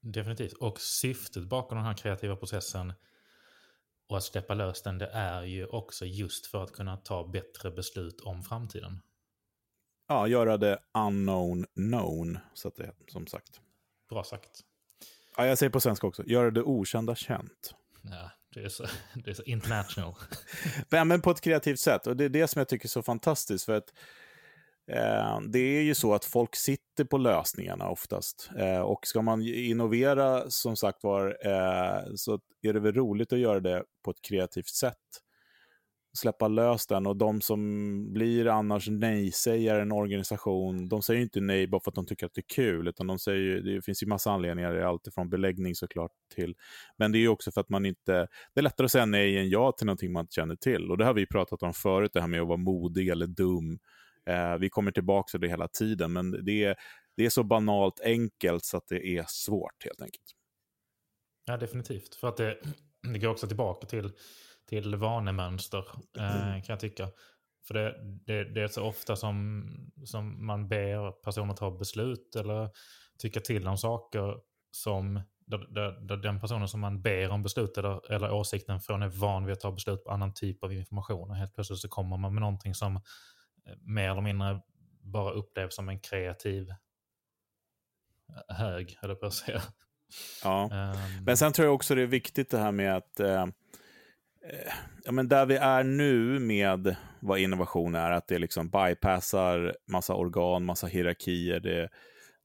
Definitivt. 0.00 0.52
Och 0.52 0.80
syftet 0.80 1.44
bakom 1.44 1.78
den 1.78 1.86
här 1.86 1.94
kreativa 1.94 2.36
processen 2.36 2.92
och 4.08 4.16
att 4.16 4.24
släppa 4.24 4.54
lös 4.54 4.82
den, 4.82 4.98
det 4.98 5.10
är 5.12 5.42
ju 5.42 5.66
också 5.66 6.06
just 6.06 6.46
för 6.46 6.62
att 6.64 6.72
kunna 6.72 6.96
ta 6.96 7.28
bättre 7.28 7.70
beslut 7.70 8.20
om 8.20 8.42
framtiden. 8.42 9.00
Ja, 10.10 10.26
göra 10.26 10.56
det 10.56 10.78
unknown 10.94 11.66
known, 11.74 12.38
så 12.54 12.68
att 12.68 12.76
det 12.76 12.92
som 13.08 13.26
sagt. 13.26 13.60
Bra 14.08 14.24
sagt. 14.24 14.60
Ja, 15.36 15.46
jag 15.46 15.58
säger 15.58 15.70
på 15.70 15.80
svenska 15.80 16.06
också. 16.06 16.26
Göra 16.26 16.50
det 16.50 16.62
okända 16.62 17.14
känt. 17.14 17.74
Ja, 18.02 18.30
det 18.54 18.60
är 18.60 18.68
så, 18.68 18.86
det 19.14 19.30
är 19.30 19.34
så 19.34 19.42
international. 19.42 20.14
men 21.06 21.20
på 21.20 21.30
ett 21.30 21.40
kreativt 21.40 21.80
sätt. 21.80 22.06
Och 22.06 22.16
det 22.16 22.24
är 22.24 22.28
det 22.28 22.48
som 22.48 22.60
jag 22.60 22.68
tycker 22.68 22.86
är 22.86 22.88
så 22.88 23.02
fantastiskt. 23.02 23.64
För 23.64 23.72
att 23.72 23.92
eh, 24.90 25.40
det 25.48 25.58
är 25.58 25.82
ju 25.82 25.94
så 25.94 26.14
att 26.14 26.24
folk 26.24 26.56
sitter 26.56 27.04
på 27.04 27.18
lösningarna 27.18 27.88
oftast. 27.88 28.50
Eh, 28.58 28.80
och 28.80 29.06
ska 29.06 29.22
man 29.22 29.42
innovera, 29.42 30.50
som 30.50 30.76
sagt 30.76 31.02
var, 31.02 31.38
eh, 31.46 32.14
så 32.14 32.40
är 32.62 32.72
det 32.72 32.80
väl 32.80 32.94
roligt 32.94 33.32
att 33.32 33.38
göra 33.38 33.60
det 33.60 33.84
på 34.04 34.10
ett 34.10 34.22
kreativt 34.22 34.68
sätt 34.68 35.20
släppa 36.12 36.48
lös 36.48 36.86
den 36.86 37.06
och 37.06 37.16
de 37.16 37.40
som 37.40 38.12
blir 38.12 38.46
annars 38.48 38.88
nej-sägare 38.88 39.82
en 39.82 39.92
organisation, 39.92 40.88
de 40.88 41.02
säger 41.02 41.20
inte 41.20 41.40
nej 41.40 41.66
bara 41.66 41.80
för 41.80 41.90
att 41.90 41.94
de 41.94 42.06
tycker 42.06 42.26
att 42.26 42.34
det 42.34 42.40
är 42.40 42.54
kul, 42.54 42.88
utan 42.88 43.06
de 43.06 43.18
säger, 43.18 43.60
det 43.60 43.82
finns 43.82 44.02
ju 44.02 44.06
massa 44.06 44.30
anledningar, 44.30 44.74
alltifrån 44.74 45.30
beläggning 45.30 45.74
såklart 45.74 46.12
till, 46.34 46.54
men 46.96 47.12
det 47.12 47.18
är 47.18 47.20
ju 47.20 47.28
också 47.28 47.52
för 47.52 47.60
att 47.60 47.68
man 47.68 47.86
inte, 47.86 48.12
det 48.54 48.60
är 48.60 48.62
lättare 48.62 48.84
att 48.84 48.90
säga 48.90 49.06
nej 49.06 49.38
än 49.38 49.50
ja 49.50 49.72
till 49.72 49.86
någonting 49.86 50.12
man 50.12 50.20
inte 50.20 50.34
känner 50.34 50.56
till. 50.56 50.90
Och 50.90 50.98
det 50.98 51.04
har 51.04 51.14
vi 51.14 51.26
pratat 51.26 51.62
om 51.62 51.74
förut, 51.74 52.10
det 52.12 52.20
här 52.20 52.28
med 52.28 52.40
att 52.40 52.48
vara 52.48 52.56
modig 52.56 53.08
eller 53.08 53.26
dum. 53.26 53.78
Eh, 54.26 54.56
vi 54.56 54.70
kommer 54.70 54.90
tillbaka 54.90 55.30
till 55.30 55.40
det 55.40 55.48
hela 55.48 55.68
tiden, 55.68 56.12
men 56.12 56.44
det 56.44 56.64
är, 56.64 56.76
det 57.16 57.26
är 57.26 57.30
så 57.30 57.42
banalt 57.42 58.00
enkelt 58.00 58.64
så 58.64 58.76
att 58.76 58.88
det 58.88 59.06
är 59.06 59.24
svårt 59.28 59.84
helt 59.84 60.02
enkelt. 60.02 60.24
Ja, 61.44 61.56
definitivt. 61.56 62.14
För 62.14 62.28
att 62.28 62.36
det, 62.36 62.58
det 63.12 63.18
går 63.18 63.28
också 63.28 63.46
tillbaka 63.46 63.86
till 63.86 64.12
till 64.70 64.96
vanemönster, 64.96 65.84
eh, 66.18 66.48
mm. 66.48 66.62
kan 66.62 66.72
jag 66.72 66.80
tycka. 66.80 67.08
För 67.66 67.74
det, 67.74 67.94
det, 68.26 68.54
det, 68.54 68.62
är 68.62 68.68
så 68.68 68.84
ofta 68.84 69.16
som, 69.16 69.64
som 70.04 70.46
man 70.46 70.68
ber 70.68 71.22
personer 71.22 71.54
ta 71.54 71.70
beslut 71.70 72.36
eller 72.36 72.70
tycka 73.18 73.40
till 73.40 73.68
om 73.68 73.78
saker 73.78 74.36
som 74.70 75.20
där, 75.46 75.66
där, 75.74 76.00
där 76.00 76.16
den 76.16 76.40
personen 76.40 76.68
som 76.68 76.80
man 76.80 77.02
ber 77.02 77.30
om 77.30 77.42
beslut 77.42 77.78
eller, 77.78 78.12
eller 78.12 78.32
åsikten 78.32 78.80
från 78.80 79.02
är 79.02 79.08
van 79.08 79.46
vid 79.46 79.52
att 79.52 79.60
ta 79.60 79.72
beslut 79.72 80.04
på 80.04 80.10
annan 80.10 80.34
typ 80.34 80.64
av 80.64 80.72
information. 80.72 81.30
Och 81.30 81.36
helt 81.36 81.54
plötsligt 81.54 81.78
så 81.78 81.88
kommer 81.88 82.16
man 82.16 82.34
med 82.34 82.40
någonting 82.40 82.74
som 82.74 82.96
eh, 82.96 83.02
mer 83.80 84.10
eller 84.10 84.20
mindre 84.20 84.60
bara 85.02 85.32
upplevs 85.32 85.74
som 85.74 85.88
en 85.88 86.00
kreativ 86.00 86.74
hög, 88.48 88.98
eller 89.02 89.14
på 89.14 89.26
att 89.26 89.34
säga. 89.34 89.62
Ja, 90.44 90.70
um, 90.72 91.24
men 91.24 91.36
sen 91.36 91.52
tror 91.52 91.66
jag 91.66 91.74
också 91.74 91.94
det 91.94 92.02
är 92.02 92.06
viktigt 92.06 92.50
det 92.50 92.58
här 92.58 92.72
med 92.72 92.96
att 92.96 93.20
eh, 93.20 93.46
Eh, 93.46 93.46
ja, 95.04 95.12
men 95.12 95.28
där 95.28 95.46
vi 95.46 95.56
är 95.56 95.84
nu 95.84 96.38
med 96.38 96.96
vad 97.20 97.38
innovation 97.38 97.94
är, 97.94 98.10
att 98.10 98.28
det 98.28 98.38
liksom 98.38 98.70
bypassar 98.70 99.76
massa 99.86 100.14
organ, 100.14 100.64
massa 100.64 100.86
hierarkier, 100.86 101.60
det, 101.60 101.88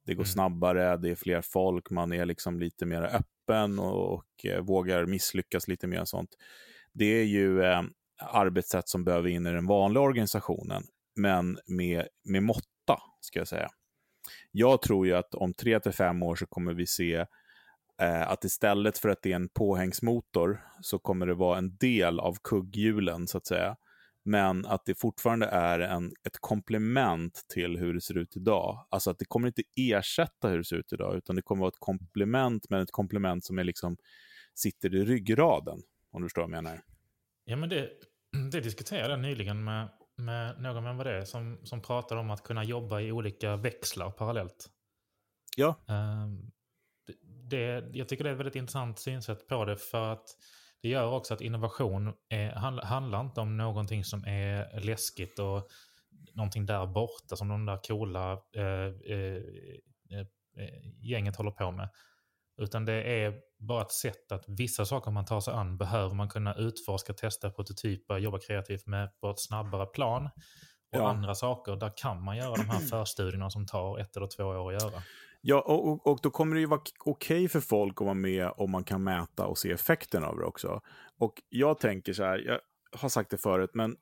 det 0.06 0.14
går 0.14 0.24
mm. 0.24 0.32
snabbare, 0.32 0.98
det 0.98 1.10
är 1.10 1.16
fler 1.16 1.42
folk, 1.42 1.90
man 1.90 2.14
är 2.14 2.26
liksom 2.26 2.60
lite 2.60 2.86
mer 2.86 3.02
öppen 3.02 3.80
och, 3.80 4.14
och 4.14 4.46
eh, 4.46 4.62
vågar 4.62 5.06
misslyckas 5.06 5.68
lite 5.68 5.88
mer. 5.88 6.06
sånt. 6.06 6.30
Det 6.94 7.06
är 7.06 7.26
ju 7.26 7.64
eh, 7.64 7.82
arbetssätt 8.22 8.90
som 8.90 9.04
behöver 9.04 9.30
in 9.30 9.48
i 9.48 9.52
den 9.52 9.68
vanliga 9.68 10.04
organisationen, 10.04 10.84
men 11.16 11.58
med, 11.68 12.08
med 12.24 12.44
måtta, 12.44 13.02
ska 13.22 13.40
jag 13.40 13.48
säga. 13.48 13.70
Jag 14.52 14.82
tror 14.82 15.08
ju 15.08 15.16
att 15.16 15.36
om 15.36 15.54
tre 15.54 15.80
till 15.80 15.92
fem 15.92 16.24
år 16.24 16.36
så 16.36 16.46
kommer 16.46 16.74
vi 16.74 16.88
se 16.88 17.26
Eh, 18.02 18.32
att 18.32 18.44
istället 18.44 18.98
för 18.98 19.10
att 19.10 19.22
det 19.22 19.32
är 19.32 19.36
en 19.36 19.50
påhängsmotor 19.50 20.62
så 20.82 21.00
kommer 21.00 21.26
det 21.26 21.34
vara 21.34 21.58
en 21.58 21.78
del 21.78 22.20
av 22.20 22.38
kugghjulen 22.44 23.28
så 23.28 23.38
att 23.38 23.48
säga. 23.48 23.76
Men 24.24 24.66
att 24.66 24.86
det 24.86 24.96
fortfarande 25.00 25.46
är 25.46 25.80
en, 25.80 26.12
ett 26.24 26.38
komplement 26.40 27.46
till 27.54 27.78
hur 27.78 27.94
det 27.94 28.02
ser 28.02 28.18
ut 28.18 28.36
idag. 28.36 28.88
Alltså 28.90 29.12
att 29.12 29.20
det 29.20 29.26
kommer 29.26 29.48
inte 29.48 29.64
ersätta 29.76 30.48
hur 30.48 30.58
det 30.58 30.64
ser 30.64 30.76
ut 30.76 30.94
idag, 30.94 31.18
utan 31.18 31.36
det 31.36 31.42
kommer 31.42 31.60
vara 31.60 31.70
ett 31.70 31.80
komplement, 31.80 32.70
men 32.70 32.82
ett 32.82 32.92
komplement 32.92 33.46
som 33.46 33.60
är 33.60 33.64
liksom, 33.64 33.98
sitter 34.56 34.96
i 34.96 35.06
ryggraden. 35.06 35.82
Om 36.12 36.22
du 36.22 36.26
förstår 36.26 36.42
vad 36.42 36.52
jag 36.52 36.64
menar. 36.64 36.82
Ja, 37.46 37.56
men 37.56 37.70
det, 37.70 37.90
det 38.52 38.62
diskuterade 38.62 39.10
jag 39.10 39.20
nyligen 39.20 39.64
med, 39.64 39.90
med 40.18 40.62
någon, 40.62 40.84
vem 40.84 40.98
var 40.98 41.06
det, 41.06 41.26
som, 41.26 41.60
som 41.64 41.82
pratade 41.82 42.22
om 42.22 42.30
att 42.30 42.44
kunna 42.44 42.64
jobba 42.64 43.00
i 43.00 43.12
olika 43.12 43.56
växlar 43.56 44.12
parallellt. 44.12 44.70
Ja. 45.58 45.76
Um, 45.88 46.52
det, 47.50 47.90
jag 47.94 48.10
tycker 48.10 48.24
det 48.24 48.30
är 48.30 48.34
ett 48.34 48.40
väldigt 48.40 48.56
intressant 48.56 49.00
synsätt 49.00 49.48
på 49.48 49.66
det 49.66 49.78
för 49.78 50.14
att 50.14 50.28
det 50.82 50.90
gör 50.90 51.12
också 51.12 51.34
att 51.34 51.42
innovation 51.42 52.14
är, 52.30 52.52
handlar 52.86 53.22
inte 53.22 53.42
om 53.42 53.58
någonting 53.58 54.04
som 54.04 54.26
är 54.26 54.80
läskigt 54.80 55.40
och 55.40 55.70
någonting 56.34 56.66
där 56.66 56.88
borta 56.88 57.36
som 57.36 57.48
de 57.48 57.66
där 57.66 57.80
coola 57.88 58.32
eh, 58.56 59.14
eh, 59.16 59.42
eh, 60.12 60.26
gänget 61.02 61.36
håller 61.36 61.52
på 61.52 61.72
med. 61.72 61.90
Utan 62.58 62.86
det 62.86 63.04
är 63.04 63.34
bara 63.60 63.82
ett 63.82 63.92
sätt 63.92 64.32
att 64.32 64.46
vissa 64.48 64.86
saker 64.86 65.12
man 65.12 65.26
tar 65.26 65.40
sig 65.40 65.54
an 65.54 65.78
behöver 65.78 66.16
man 66.16 66.30
kunna 66.30 66.56
utforska, 66.56 67.14
testa, 67.14 67.50
prototypa, 67.50 68.18
jobba 68.18 68.40
kreativt 68.40 68.88
med 68.88 69.20
på 69.20 69.30
ett 69.30 69.40
snabbare 69.40 69.86
plan. 69.86 70.26
Och 70.92 71.02
ja. 71.02 71.10
andra 71.10 71.36
saker, 71.36 71.76
där 71.76 71.92
kan 71.98 72.24
man 72.24 72.38
göra 72.38 72.56
de 72.56 72.70
här 72.70 72.80
förstudierna 72.80 73.50
som 73.50 73.66
tar 73.66 74.00
ett 74.00 74.18
eller 74.18 74.28
två 74.28 74.44
år 74.44 74.74
att 74.74 74.82
göra. 74.82 75.04
Ja, 75.48 75.62
och, 75.62 76.08
och 76.08 76.20
då 76.24 76.30
kommer 76.30 76.56
det 76.56 76.60
ju 76.60 76.68
vara 76.68 76.82
okej 77.06 77.38
okay 77.38 77.48
för 77.48 77.60
folk 77.60 78.02
att 78.02 78.06
vara 78.06 78.14
med 78.14 78.52
om 78.58 78.72
man 78.72 78.84
kan 78.84 79.04
mäta 79.04 79.48
och 79.48 79.58
se 79.58 79.72
effekten 79.72 80.24
av 80.24 80.38
det 80.38 80.46
också. 80.46 80.82
Och 81.18 81.42
jag 81.50 81.80
tänker 81.80 82.14
så 82.14 82.24
här, 82.24 82.38
jag 82.40 82.60
har 83.00 83.10
sagt 83.10 83.30
det 83.30 83.38
förut, 83.38 83.70
men 83.74 83.96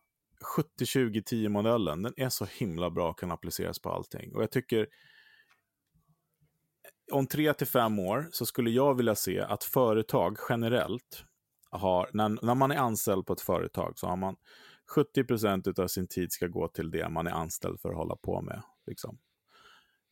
70-20-10-modellen, 0.79 2.01
den 2.01 2.13
är 2.17 2.29
så 2.29 2.45
himla 2.45 2.89
bra 2.89 3.09
och 3.09 3.19
kan 3.19 3.31
appliceras 3.31 3.79
på 3.79 3.89
allting. 3.89 4.35
Och 4.35 4.41
jag 4.41 4.51
tycker, 4.51 4.79
eh, 4.79 4.87
om 7.15 7.27
tre 7.27 7.53
till 7.53 7.67
fem 7.67 7.99
år 7.99 8.27
så 8.31 8.45
skulle 8.45 8.69
jag 8.69 8.97
vilja 8.97 9.15
se 9.15 9.39
att 9.39 9.63
företag 9.63 10.37
generellt 10.49 11.25
har, 11.71 12.09
när, 12.13 12.45
när 12.45 12.55
man 12.55 12.71
är 12.71 12.77
anställd 12.77 13.25
på 13.25 13.33
ett 13.33 13.41
företag 13.41 13.99
så 13.99 14.07
har 14.07 14.17
man 14.17 14.35
70% 14.95 15.79
av 15.79 15.87
sin 15.87 16.07
tid 16.07 16.31
ska 16.31 16.47
gå 16.47 16.67
till 16.67 16.91
det 16.91 17.09
man 17.09 17.27
är 17.27 17.31
anställd 17.31 17.81
för 17.81 17.89
att 17.89 17.97
hålla 17.97 18.15
på 18.15 18.41
med. 18.41 18.61
Liksom. 18.87 19.17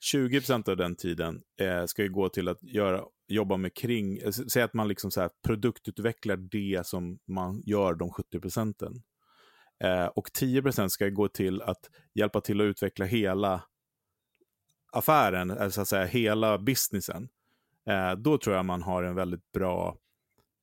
20 0.03 0.39
procent 0.39 0.67
av 0.67 0.77
den 0.77 0.95
tiden 0.95 1.41
eh, 1.59 1.85
ska 1.85 2.03
ju 2.03 2.09
gå 2.09 2.29
till 2.29 2.47
att 2.47 2.63
göra, 2.63 3.03
jobba 3.27 3.57
med 3.57 3.73
kring, 3.73 4.17
äh, 4.17 4.31
säg 4.31 4.63
att 4.63 4.73
man 4.73 4.87
liksom 4.87 5.11
så 5.11 5.21
här 5.21 5.29
produktutvecklar 5.45 6.35
det 6.35 6.87
som 6.87 7.19
man 7.27 7.61
gör 7.65 7.93
de 7.93 8.11
70 8.11 8.39
procenten. 8.39 9.01
Eh, 9.83 10.05
och 10.05 10.33
10 10.33 10.61
procent 10.61 10.91
ska 10.91 11.09
gå 11.09 11.27
till 11.27 11.61
att 11.61 11.89
hjälpa 12.13 12.41
till 12.41 12.61
att 12.61 12.65
utveckla 12.65 13.05
hela 13.05 13.63
affären, 14.91 15.51
alltså 15.51 15.71
så 15.71 15.81
att 15.81 15.87
säga 15.87 16.05
hela 16.05 16.57
businessen. 16.57 17.29
Eh, 17.89 18.11
då 18.11 18.37
tror 18.37 18.55
jag 18.55 18.65
man 18.65 18.81
har 18.81 19.03
en 19.03 19.15
väldigt 19.15 19.51
bra 19.51 19.97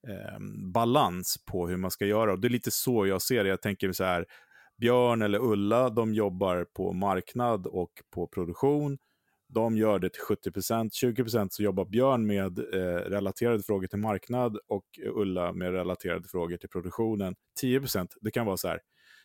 eh, 0.09 0.39
balans 0.73 1.45
på 1.47 1.69
hur 1.69 1.77
man 1.77 1.91
ska 1.91 2.07
göra. 2.07 2.33
Och 2.33 2.41
det 2.41 2.49
är 2.49 2.51
lite 2.51 2.71
så 2.71 3.07
jag 3.07 3.23
ser 3.23 3.45
det. 3.45 3.51
Jag 3.51 3.63
tänker 3.63 3.93
så 3.93 4.05
här, 4.05 4.27
Björn 4.77 5.23
eller 5.23 5.39
Ulla, 5.39 5.91
de 5.91 6.15
jobbar 6.15 6.65
på 6.65 6.93
marknad 6.93 7.67
och 7.67 8.03
på 8.11 8.27
produktion. 8.27 8.99
De 9.49 9.77
gör 9.77 9.99
det 9.99 10.11
till 10.11 10.23
70 10.23 10.51
procent. 10.51 10.95
20 10.95 11.23
procent 11.23 11.53
så 11.53 11.63
jobbar 11.63 11.85
Björn 11.85 12.27
med 12.27 12.59
eh, 12.59 13.11
relaterade 13.11 13.63
frågor 13.63 13.87
till 13.87 13.99
marknad 13.99 14.59
och 14.69 14.85
Ulla 15.15 15.53
med 15.53 15.73
relaterade 15.73 16.29
frågor 16.29 16.57
till 16.57 16.69
produktionen. 16.69 17.35
10 17.61 17.81
procent, 17.81 18.15
det 18.21 18.31
kan 18.31 18.47
vara 18.47 18.57
så 18.57 18.69
här, 18.69 18.81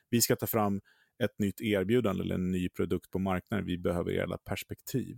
vi 0.09 0.21
ska 0.21 0.35
ta 0.35 0.47
fram 0.47 0.81
ett 1.23 1.39
nytt 1.39 1.61
erbjudande 1.61 2.23
eller 2.23 2.35
en 2.35 2.51
ny 2.51 2.69
produkt 2.69 3.11
på 3.11 3.19
marknaden. 3.19 3.65
Vi 3.65 3.77
behöver 3.77 4.11
era 4.11 4.37
perspektiv. 4.37 5.17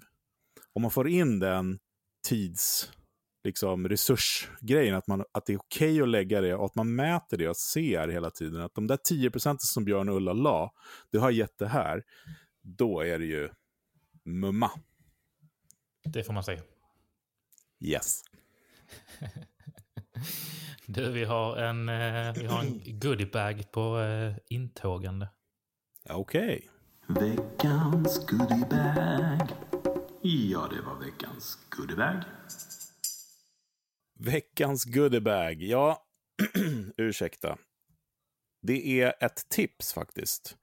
Om 0.73 0.81
man 0.81 0.91
får 0.91 1.07
in 1.07 1.39
den 1.39 1.79
tids 2.27 2.91
liksom, 3.43 3.89
resursgrejen, 3.89 4.95
att, 4.95 5.07
man, 5.07 5.23
att 5.31 5.45
det 5.45 5.53
är 5.53 5.57
okej 5.57 5.91
okay 5.91 6.01
att 6.01 6.09
lägga 6.09 6.41
det 6.41 6.55
och 6.55 6.65
att 6.65 6.75
man 6.75 6.95
mäter 6.95 7.37
det 7.37 7.49
och 7.49 7.57
ser 7.57 8.07
hela 8.07 8.29
tiden 8.29 8.61
att 8.61 8.75
de 8.75 8.87
där 8.87 8.97
10 8.97 9.31
procenten 9.31 9.65
som 9.65 9.85
Björn 9.85 10.09
och 10.09 10.15
Ulla 10.15 10.33
la, 10.33 10.71
det 11.11 11.17
har 11.17 11.31
gett 11.31 11.57
det 11.57 11.67
här. 11.67 12.03
Då 12.61 13.01
är 13.01 13.19
det 13.19 13.25
ju 13.25 13.49
mumma. 14.25 14.71
Det 16.05 16.23
får 16.23 16.33
man 16.33 16.43
säga. 16.43 16.61
Yes. 17.79 18.23
du, 20.85 21.11
vi 21.11 21.23
har 21.23 21.57
en, 21.57 21.89
eh, 21.89 22.33
vi 22.33 22.45
har 22.45 22.59
en 22.59 22.81
goodiebag 22.99 23.71
på 23.71 23.99
eh, 23.99 24.35
intågande. 24.49 25.29
Okej. 26.09 26.69
Okay. 27.07 27.29
Veckans 27.29 28.25
goodiebag. 28.25 29.49
Ja, 30.21 30.67
det 30.71 30.81
var 30.81 31.05
veckans 31.05 31.57
goodiebag. 31.69 32.23
Veckans 34.19 34.85
goodiebag. 34.85 35.63
Ja, 35.63 36.03
ursäkta. 36.97 37.57
Det 38.61 39.01
är 39.01 39.13
ett 39.19 39.49
tips 39.49 39.93
faktiskt 39.93 40.57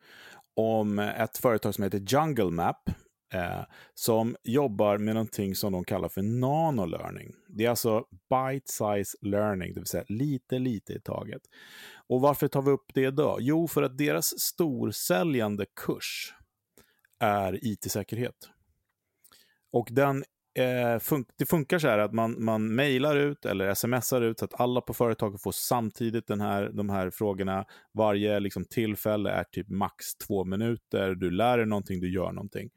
om 0.54 0.98
ett 0.98 1.38
företag 1.38 1.74
som 1.74 1.84
heter 1.84 1.98
Jungle 1.98 2.50
Map 2.50 2.90
eh, 3.32 3.64
som 3.94 4.36
jobbar 4.42 4.98
med 4.98 5.14
någonting 5.14 5.54
som 5.54 5.72
de 5.72 5.84
kallar 5.84 6.08
för 6.08 6.22
nanolearning. 6.22 7.32
Det 7.48 7.64
är 7.64 7.70
alltså 7.70 8.04
bite 8.30 8.72
size 8.72 9.16
learning, 9.20 9.72
det 9.74 9.80
vill 9.80 9.86
säga 9.86 10.04
lite, 10.08 10.58
lite 10.58 10.92
i 10.92 11.00
taget. 11.00 11.42
Och 12.08 12.20
varför 12.20 12.48
tar 12.48 12.62
vi 12.62 12.70
upp 12.70 12.94
det 12.94 13.02
idag? 13.02 13.38
Jo, 13.40 13.68
för 13.68 13.82
att 13.82 13.98
deras 13.98 14.40
storsäljande 14.40 15.66
kurs 15.86 16.34
är 17.20 17.58
IT-säkerhet. 17.62 18.48
Och 19.72 19.88
den 19.90 20.24
eh, 20.58 20.98
fun 20.98 21.24
det 21.38 21.46
funkar 21.46 21.78
så 21.78 21.88
här 21.88 21.98
att 21.98 22.12
man, 22.12 22.44
man 22.44 22.74
mejlar 22.74 23.16
ut 23.16 23.44
eller 23.44 23.74
smsar 23.74 24.20
ut 24.20 24.38
så 24.38 24.44
att 24.44 24.60
alla 24.60 24.80
på 24.80 24.94
företaget 24.94 25.42
får 25.42 25.52
samtidigt 25.52 26.26
den 26.26 26.40
här, 26.40 26.70
de 26.72 26.90
här 26.90 27.10
frågorna. 27.10 27.64
Varje 27.94 28.40
liksom, 28.40 28.64
tillfälle 28.64 29.30
är 29.30 29.44
typ 29.44 29.68
max 29.68 30.14
två 30.26 30.44
minuter. 30.44 31.14
Du 31.14 31.30
lär 31.30 31.58
dig 31.58 31.66
någonting, 31.66 32.00
du 32.00 32.12
gör 32.12 32.32
någonting. 32.32 32.70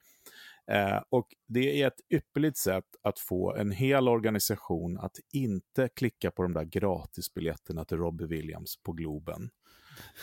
Eh, 0.67 1.01
och 1.09 1.27
det 1.47 1.81
är 1.81 1.87
ett 1.87 2.01
ypperligt 2.13 2.57
sätt 2.57 2.85
att 3.01 3.19
få 3.19 3.55
en 3.55 3.71
hel 3.71 4.07
organisation 4.07 4.97
att 4.97 5.19
inte 5.33 5.89
klicka 5.95 6.31
på 6.31 6.43
de 6.43 6.53
där 6.53 6.63
gratisbiljetterna 6.63 7.85
till 7.85 7.97
Robbie 7.97 8.25
Williams 8.25 8.77
på 8.83 8.91
Globen. 8.91 9.49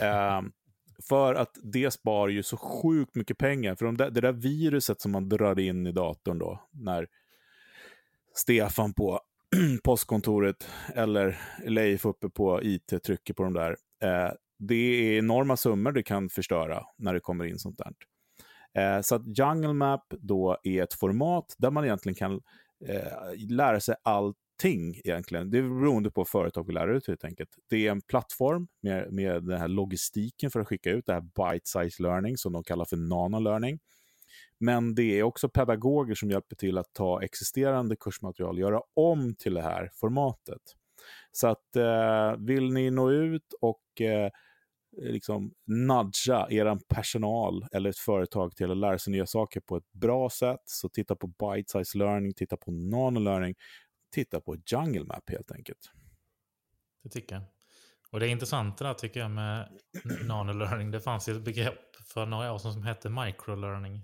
Eh, 0.01 0.43
för 1.09 1.35
att 1.35 1.59
det 1.63 1.91
sparar 1.91 2.29
ju 2.29 2.43
så 2.43 2.57
sjukt 2.57 3.15
mycket 3.15 3.39
pengar. 3.39 3.75
För 3.75 3.85
de 3.85 3.97
där, 3.97 4.11
det 4.11 4.21
där 4.21 4.33
viruset 4.33 5.01
som 5.01 5.13
man 5.13 5.29
drar 5.29 5.59
in 5.59 5.87
i 5.87 5.93
datorn 5.93 6.39
då, 6.39 6.61
när 6.71 7.09
Stefan 8.35 8.95
på 8.95 9.21
postkontoret 9.85 10.69
eller 10.95 11.41
Leif 11.67 12.05
uppe 12.05 12.29
på 12.29 12.63
IT 12.63 13.03
trycker 13.05 13.35
på 13.35 13.43
de 13.43 13.53
där. 13.53 13.77
Eh, 14.03 14.33
det 14.59 14.75
är 14.75 15.19
enorma 15.19 15.57
summor 15.57 15.93
det 15.93 16.03
kan 16.03 16.29
förstöra 16.29 16.87
när 16.97 17.15
det 17.15 17.21
kommer 17.21 17.45
in 17.45 17.59
sånt 17.59 17.79
där. 17.79 17.93
Eh, 18.75 19.01
så 19.01 19.15
att 19.15 19.39
Jungle 19.39 19.73
Map 19.73 20.15
då 20.19 20.59
är 20.63 20.83
ett 20.83 20.95
format 20.95 21.55
där 21.59 21.71
man 21.71 21.85
egentligen 21.85 22.15
kan 22.15 22.41
eh, 22.89 23.49
lära 23.49 23.81
sig 23.81 23.95
allting 24.03 25.01
egentligen. 25.05 25.51
Det 25.51 25.59
är 25.59 25.63
beroende 25.63 26.11
på 26.11 26.25
företag 26.25 26.67
och 26.67 26.73
lärare 26.73 27.01
helt 27.07 27.25
enkelt. 27.25 27.51
Det 27.69 27.87
är 27.87 27.91
en 27.91 28.01
plattform 28.01 28.69
med, 28.81 29.13
med 29.13 29.45
den 29.45 29.59
här 29.59 29.69
logistiken 29.69 30.51
för 30.51 30.61
att 30.61 30.69
skicka 30.69 30.91
ut 30.91 31.07
det 31.07 31.13
här 31.13 31.21
bite-size 31.21 32.03
learning 32.03 32.37
som 32.37 32.53
de 32.53 32.65
kallar 32.65 32.85
för 32.85 32.97
nano-learning. 32.97 33.79
Men 34.59 34.95
det 34.95 35.19
är 35.19 35.23
också 35.23 35.49
pedagoger 35.49 36.15
som 36.15 36.31
hjälper 36.31 36.57
till 36.57 36.79
att 36.79 36.93
ta 36.93 37.23
existerande 37.23 37.97
kursmaterial 37.97 38.55
och 38.55 38.61
göra 38.61 38.81
om 38.95 39.35
till 39.35 39.55
det 39.55 39.63
här 39.63 39.91
formatet. 39.95 40.63
Så 41.33 41.49
att 41.49 41.77
eh, 41.77 42.37
vill 42.39 42.73
ni 42.73 42.91
nå 42.91 43.11
ut 43.11 43.55
och 43.61 44.01
eh, 44.01 44.31
liksom 44.97 45.53
nudga 45.67 46.47
er 46.51 46.95
personal 46.95 47.67
eller 47.73 47.91
ett 47.91 47.99
företag 47.99 48.57
till 48.57 48.71
att 48.71 48.77
lära 48.77 48.99
sig 48.99 49.13
nya 49.13 49.27
saker 49.27 49.61
på 49.61 49.77
ett 49.77 49.93
bra 49.93 50.31
sätt, 50.31 50.63
så 50.65 50.89
titta 50.89 51.17
på 51.17 51.27
Bite 51.27 51.73
Size 51.73 51.99
Learning, 51.99 52.35
titta 52.35 52.57
på 52.57 52.71
Nano-learning, 52.71 53.55
titta 54.15 54.41
på 54.41 54.57
Jungle 54.67 55.05
Map 55.05 55.31
helt 55.31 55.53
enkelt. 55.53 55.91
Det 57.03 57.09
tycker 57.09 57.35
jag. 57.35 57.45
Och 58.11 58.21
det 58.21 58.27
är 58.27 58.31
intressant 58.31 58.79
det 58.79 58.85
där 58.85 58.95
tycker 58.95 59.21
jag 59.21 59.31
med 59.31 59.69
nano-learning. 60.25 60.91
Det 60.91 61.01
fanns 61.01 61.29
ju 61.29 61.37
ett 61.37 61.43
begrepp 61.43 61.97
för 62.15 62.27
några 62.27 62.53
år 62.53 62.59
sedan 62.59 62.73
som 62.73 62.83
hette 62.83 63.09
micro-learning. 63.09 64.01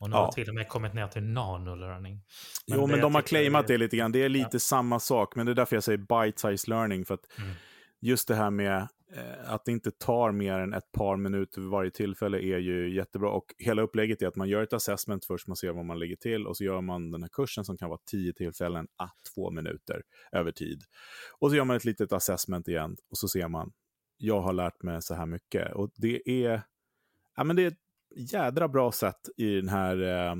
Och 0.00 0.10
nu 0.10 0.16
ja. 0.16 0.24
har 0.24 0.32
till 0.32 0.48
och 0.48 0.54
med 0.54 0.68
kommit 0.68 0.94
ner 0.94 1.08
till 1.08 1.22
nano-learning. 1.22 2.20
Jo, 2.66 2.86
men 2.86 3.00
de 3.00 3.14
har 3.14 3.22
claimat 3.22 3.66
det, 3.66 3.72
det 3.74 3.78
lite 3.78 3.96
grann. 3.96 4.12
Det 4.12 4.24
är 4.24 4.28
lite 4.28 4.48
ja. 4.52 4.58
samma 4.58 5.00
sak, 5.00 5.36
men 5.36 5.46
det 5.46 5.52
är 5.52 5.54
därför 5.54 5.76
jag 5.76 5.84
säger 5.84 5.98
bite-size 5.98 6.68
learning. 6.68 7.04
För 7.04 7.14
att 7.14 7.38
mm 7.38 7.54
just 8.00 8.28
det 8.28 8.34
här 8.34 8.50
med 8.50 8.88
eh, 9.12 9.52
att 9.52 9.64
det 9.64 9.72
inte 9.72 9.90
tar 9.90 10.32
mer 10.32 10.58
än 10.58 10.74
ett 10.74 10.92
par 10.92 11.16
minuter 11.16 11.60
vid 11.60 11.70
varje 11.70 11.90
tillfälle 11.90 12.38
är 12.38 12.58
ju 12.58 12.94
jättebra. 12.94 13.30
Och 13.30 13.54
hela 13.58 13.82
upplägget 13.82 14.22
är 14.22 14.26
att 14.26 14.36
man 14.36 14.48
gör 14.48 14.62
ett 14.62 14.72
assessment 14.72 15.24
först, 15.24 15.46
man 15.46 15.56
ser 15.56 15.72
vad 15.72 15.84
man 15.84 15.98
ligger 15.98 16.16
till 16.16 16.46
och 16.46 16.56
så 16.56 16.64
gör 16.64 16.80
man 16.80 17.10
den 17.10 17.22
här 17.22 17.30
kursen 17.32 17.64
som 17.64 17.76
kan 17.76 17.88
vara 17.88 18.00
tio 18.10 18.32
tillfällen 18.32 18.88
att 18.96 19.16
två 19.34 19.50
minuter 19.50 20.02
över 20.32 20.52
tid. 20.52 20.82
Och 21.38 21.50
så 21.50 21.56
gör 21.56 21.64
man 21.64 21.76
ett 21.76 21.84
litet 21.84 22.12
assessment 22.12 22.68
igen 22.68 22.96
och 23.10 23.18
så 23.18 23.28
ser 23.28 23.48
man, 23.48 23.72
jag 24.16 24.40
har 24.40 24.52
lärt 24.52 24.82
mig 24.82 25.02
så 25.02 25.14
här 25.14 25.26
mycket. 25.26 25.74
Och 25.74 25.90
det 25.96 26.44
är, 26.44 26.62
ja, 27.36 27.44
men 27.44 27.56
det 27.56 27.62
är 27.62 27.72
jädra 28.16 28.68
bra 28.68 28.92
sätt 28.92 29.28
i 29.36 29.54
den 29.54 29.68
här 29.68 30.02
eh, 30.02 30.34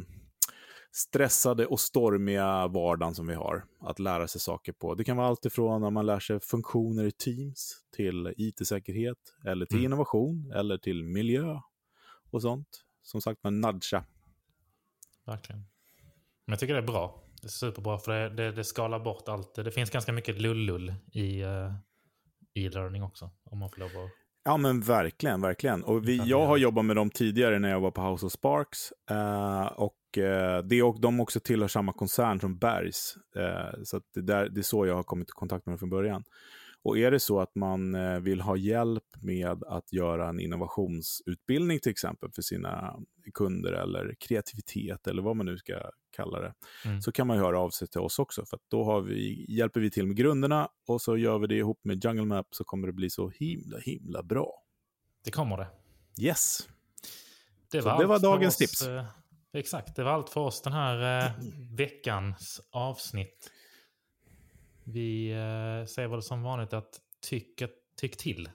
stressade 0.92 1.66
och 1.66 1.80
stormiga 1.80 2.68
vardagen 2.68 3.14
som 3.14 3.26
vi 3.26 3.34
har 3.34 3.64
att 3.80 3.98
lära 3.98 4.28
sig 4.28 4.40
saker 4.40 4.72
på. 4.72 4.94
Det 4.94 5.04
kan 5.04 5.16
vara 5.16 5.26
allt 5.26 5.44
ifrån 5.44 5.80
när 5.80 5.90
man 5.90 6.06
lär 6.06 6.20
sig 6.20 6.40
funktioner 6.40 7.04
i 7.04 7.12
Teams 7.12 7.76
till 7.96 8.34
it-säkerhet 8.36 9.18
eller 9.44 9.66
till 9.66 9.78
mm. 9.78 9.92
innovation 9.92 10.52
eller 10.54 10.78
till 10.78 11.04
miljö 11.04 11.60
och 12.30 12.42
sånt. 12.42 12.84
Som 13.02 13.20
sagt, 13.20 13.44
man 13.44 13.60
nudga. 13.60 14.04
Verkligen. 15.24 15.60
Men 16.44 16.52
jag 16.52 16.58
tycker 16.58 16.74
det 16.74 16.80
är 16.80 16.86
bra. 16.86 17.24
Det 17.40 17.46
är 17.46 17.50
superbra 17.50 17.98
för 17.98 18.12
det, 18.12 18.28
det, 18.28 18.52
det 18.52 18.64
skalar 18.64 19.00
bort 19.00 19.28
allt. 19.28 19.54
Det 19.54 19.70
finns 19.70 19.90
ganska 19.90 20.12
mycket 20.12 20.40
lullull 20.40 20.94
i 21.12 21.44
uh, 21.44 21.74
e-learning 22.54 23.02
också. 23.02 23.30
Om 23.44 23.58
man 23.58 23.70
får 23.70 23.78
lov 23.80 23.90
att 24.04 24.10
Ja, 24.48 24.56
men 24.56 24.80
verkligen, 24.80 25.40
verkligen. 25.40 25.82
Och 25.82 26.08
vi, 26.08 26.16
jag 26.24 26.46
har 26.46 26.56
jobbat 26.56 26.84
med 26.84 26.96
dem 26.96 27.10
tidigare 27.10 27.58
när 27.58 27.68
jag 27.68 27.80
var 27.80 27.90
på 27.90 28.02
House 28.02 28.26
of 28.26 28.32
Sparks. 28.32 28.92
Eh, 29.10 29.66
och 29.66 30.18
eh, 30.18 30.64
det, 30.64 30.82
och 30.82 31.00
de 31.00 31.20
också 31.20 31.40
tillhör 31.40 31.68
samma 31.68 31.92
koncern 31.92 32.40
som 32.40 32.58
Bergs. 32.58 33.14
Eh, 33.36 33.82
så 33.84 34.00
det, 34.14 34.22
där, 34.22 34.48
det 34.48 34.60
är 34.60 34.62
så 34.62 34.86
jag 34.86 34.94
har 34.94 35.02
kommit 35.02 35.28
i 35.28 35.32
kontakt 35.32 35.66
med 35.66 35.72
dem 35.72 35.78
från 35.78 35.90
början. 35.90 36.24
Och 36.82 36.98
är 36.98 37.10
det 37.10 37.20
så 37.20 37.40
att 37.40 37.54
man 37.54 37.94
eh, 37.94 38.20
vill 38.20 38.40
ha 38.40 38.56
hjälp 38.56 39.04
med 39.22 39.64
att 39.64 39.92
göra 39.92 40.28
en 40.28 40.40
innovationsutbildning 40.40 41.80
till 41.80 41.90
exempel 41.90 42.30
för 42.34 42.42
sina 42.42 42.96
kunder 43.34 43.72
eller 43.72 44.14
kreativitet 44.20 45.06
eller 45.06 45.22
vad 45.22 45.36
man 45.36 45.46
nu 45.46 45.58
ska 45.58 45.72
kalla 46.18 46.40
det, 46.40 46.54
mm. 46.84 47.02
så 47.02 47.12
kan 47.12 47.26
man 47.26 47.38
höra 47.38 47.60
av 47.60 47.70
sig 47.70 47.88
till 47.88 48.00
oss 48.00 48.18
också. 48.18 48.44
För 48.44 48.58
då 48.68 49.00
vi, 49.00 49.46
hjälper 49.48 49.80
vi 49.80 49.90
till 49.90 50.06
med 50.06 50.16
grunderna 50.16 50.68
och 50.86 51.02
så 51.02 51.16
gör 51.16 51.38
vi 51.38 51.46
det 51.46 51.56
ihop 51.56 51.80
med 51.84 52.04
Jungle 52.04 52.24
Map 52.24 52.46
så 52.50 52.64
kommer 52.64 52.86
det 52.86 52.92
bli 52.92 53.10
så 53.10 53.28
himla, 53.28 53.78
himla 53.78 54.22
bra. 54.22 54.62
Det 55.24 55.30
kommer 55.30 55.56
det. 55.56 55.68
Yes. 56.22 56.68
Det 57.70 57.80
var, 57.80 57.98
det 57.98 58.06
var 58.06 58.18
dagens 58.18 58.54
oss, 58.54 58.58
tips. 58.58 58.82
Eh, 58.82 59.04
exakt, 59.52 59.96
det 59.96 60.04
var 60.04 60.12
allt 60.12 60.30
för 60.30 60.40
oss 60.40 60.62
den 60.62 60.72
här 60.72 61.26
eh, 61.26 61.32
veckans 61.76 62.60
avsnitt. 62.70 63.50
Vi 64.84 65.30
eh, 65.30 65.86
säger 65.86 66.08
väl 66.08 66.22
som 66.22 66.42
vanligt 66.42 66.72
att 66.72 67.00
tyck, 67.20 67.62
tyck 67.96 68.16
till. 68.16 68.48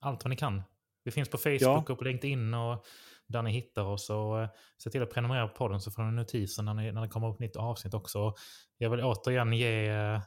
Allt 0.00 0.24
vad 0.24 0.30
ni 0.30 0.36
kan. 0.36 0.62
Vi 1.04 1.10
finns 1.10 1.28
på 1.28 1.38
Facebook 1.38 1.62
ja. 1.88 1.92
och 1.92 1.98
på 1.98 2.04
LinkedIn 2.04 2.54
och 2.54 2.86
där 3.28 3.42
ni 3.42 3.50
hittar 3.50 3.82
oss. 3.82 4.10
Och 4.10 4.42
eh, 4.42 4.48
se 4.78 4.90
till 4.90 5.02
att 5.02 5.10
prenumerera 5.10 5.48
på 5.48 5.54
podden 5.54 5.80
så 5.80 5.90
får 5.90 6.02
ni 6.02 6.12
notiser 6.12 6.62
när, 6.62 6.74
ni, 6.74 6.92
när 6.92 7.02
det 7.02 7.08
kommer 7.08 7.28
upp 7.28 7.40
nytt 7.40 7.56
avsnitt 7.56 7.94
också. 7.94 8.34
Jag 8.78 8.90
vill 8.90 9.00
återigen 9.00 9.52
ge, 9.52 9.88
eh, 9.88 10.20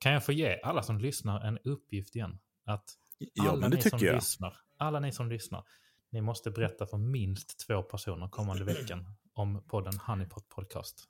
kan 0.00 0.12
jag 0.12 0.24
få 0.24 0.32
ge 0.32 0.60
alla 0.62 0.82
som 0.82 0.98
lyssnar 0.98 1.40
en 1.40 1.58
uppgift 1.58 2.16
igen? 2.16 2.38
Att 2.64 2.84
ja, 3.18 3.50
alla 3.50 3.68
ni 3.68 3.82
som 3.82 3.98
jag. 4.02 4.14
lyssnar, 4.14 4.56
alla 4.78 5.00
ni 5.00 5.12
som 5.12 5.28
lyssnar, 5.28 5.64
ni 6.12 6.20
måste 6.20 6.50
berätta 6.50 6.86
för 6.86 6.98
minst 6.98 7.66
två 7.66 7.82
personer 7.82 8.28
kommande 8.28 8.64
veckan 8.64 9.04
om 9.34 9.62
podden 9.66 9.98
Honeypot 10.06 10.48
Podcast. 10.48 11.04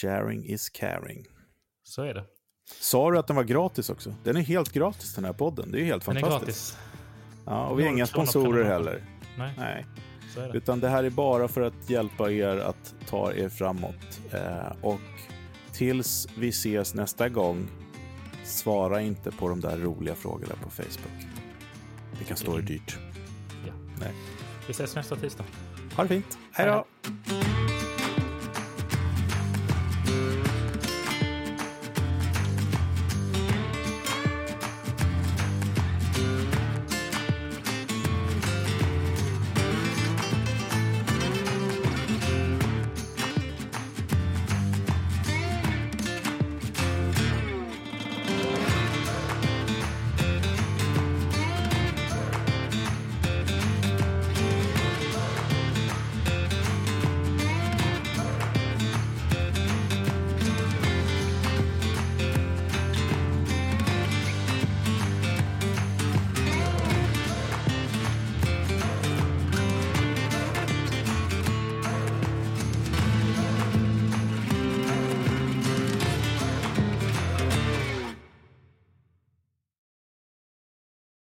Sharing 0.00 0.44
is 0.44 0.68
caring. 0.68 1.24
Så 1.82 2.02
är 2.02 2.14
det. 2.14 2.24
Sa 2.80 3.10
du 3.10 3.18
att 3.18 3.26
den 3.26 3.36
var 3.36 3.44
gratis 3.44 3.90
också? 3.90 4.14
Den 4.24 4.36
är 4.36 4.40
helt 4.40 4.72
gratis 4.72 5.14
den 5.14 5.24
här 5.24 5.32
podden. 5.32 5.72
Det 5.72 5.80
är 5.80 5.84
helt 5.84 6.04
fantastiskt. 6.04 6.24
Den 6.24 6.32
är 6.32 6.40
gratis. 6.40 6.78
Ja, 7.46 7.68
och 7.68 7.78
vi 7.78 7.82
har 7.82 7.90
inga 7.90 8.06
sponsorer 8.06 8.64
heller. 8.64 9.04
Nej. 9.38 9.54
Nej. 9.58 9.86
Det. 10.34 10.50
Utan 10.54 10.80
det 10.80 10.88
här 10.88 11.04
är 11.04 11.10
bara 11.10 11.48
för 11.48 11.60
att 11.60 11.90
hjälpa 11.90 12.30
er 12.30 12.56
att 12.56 12.94
ta 13.06 13.32
er 13.32 13.48
framåt. 13.48 14.20
Eh, 14.32 14.72
och 14.82 15.00
tills 15.72 16.28
vi 16.36 16.48
ses 16.48 16.94
nästa 16.94 17.28
gång, 17.28 17.68
svara 18.44 19.00
inte 19.00 19.30
på 19.30 19.48
de 19.48 19.60
där 19.60 19.76
roliga 19.76 20.14
frågorna 20.14 20.54
på 20.62 20.70
Facebook. 20.70 21.26
Det 22.18 22.24
kan 22.24 22.36
stå 22.36 22.58
er 22.58 22.62
dyrt. 22.62 22.98
Ja. 23.66 23.72
Nej. 24.00 24.12
Vi 24.66 24.70
ses 24.70 24.94
nästa 24.94 25.16
tisdag. 25.16 25.44
Ha 25.96 26.02
det 26.02 26.08
fint. 26.08 26.38
Hej 26.52 26.66
då! 26.66 26.84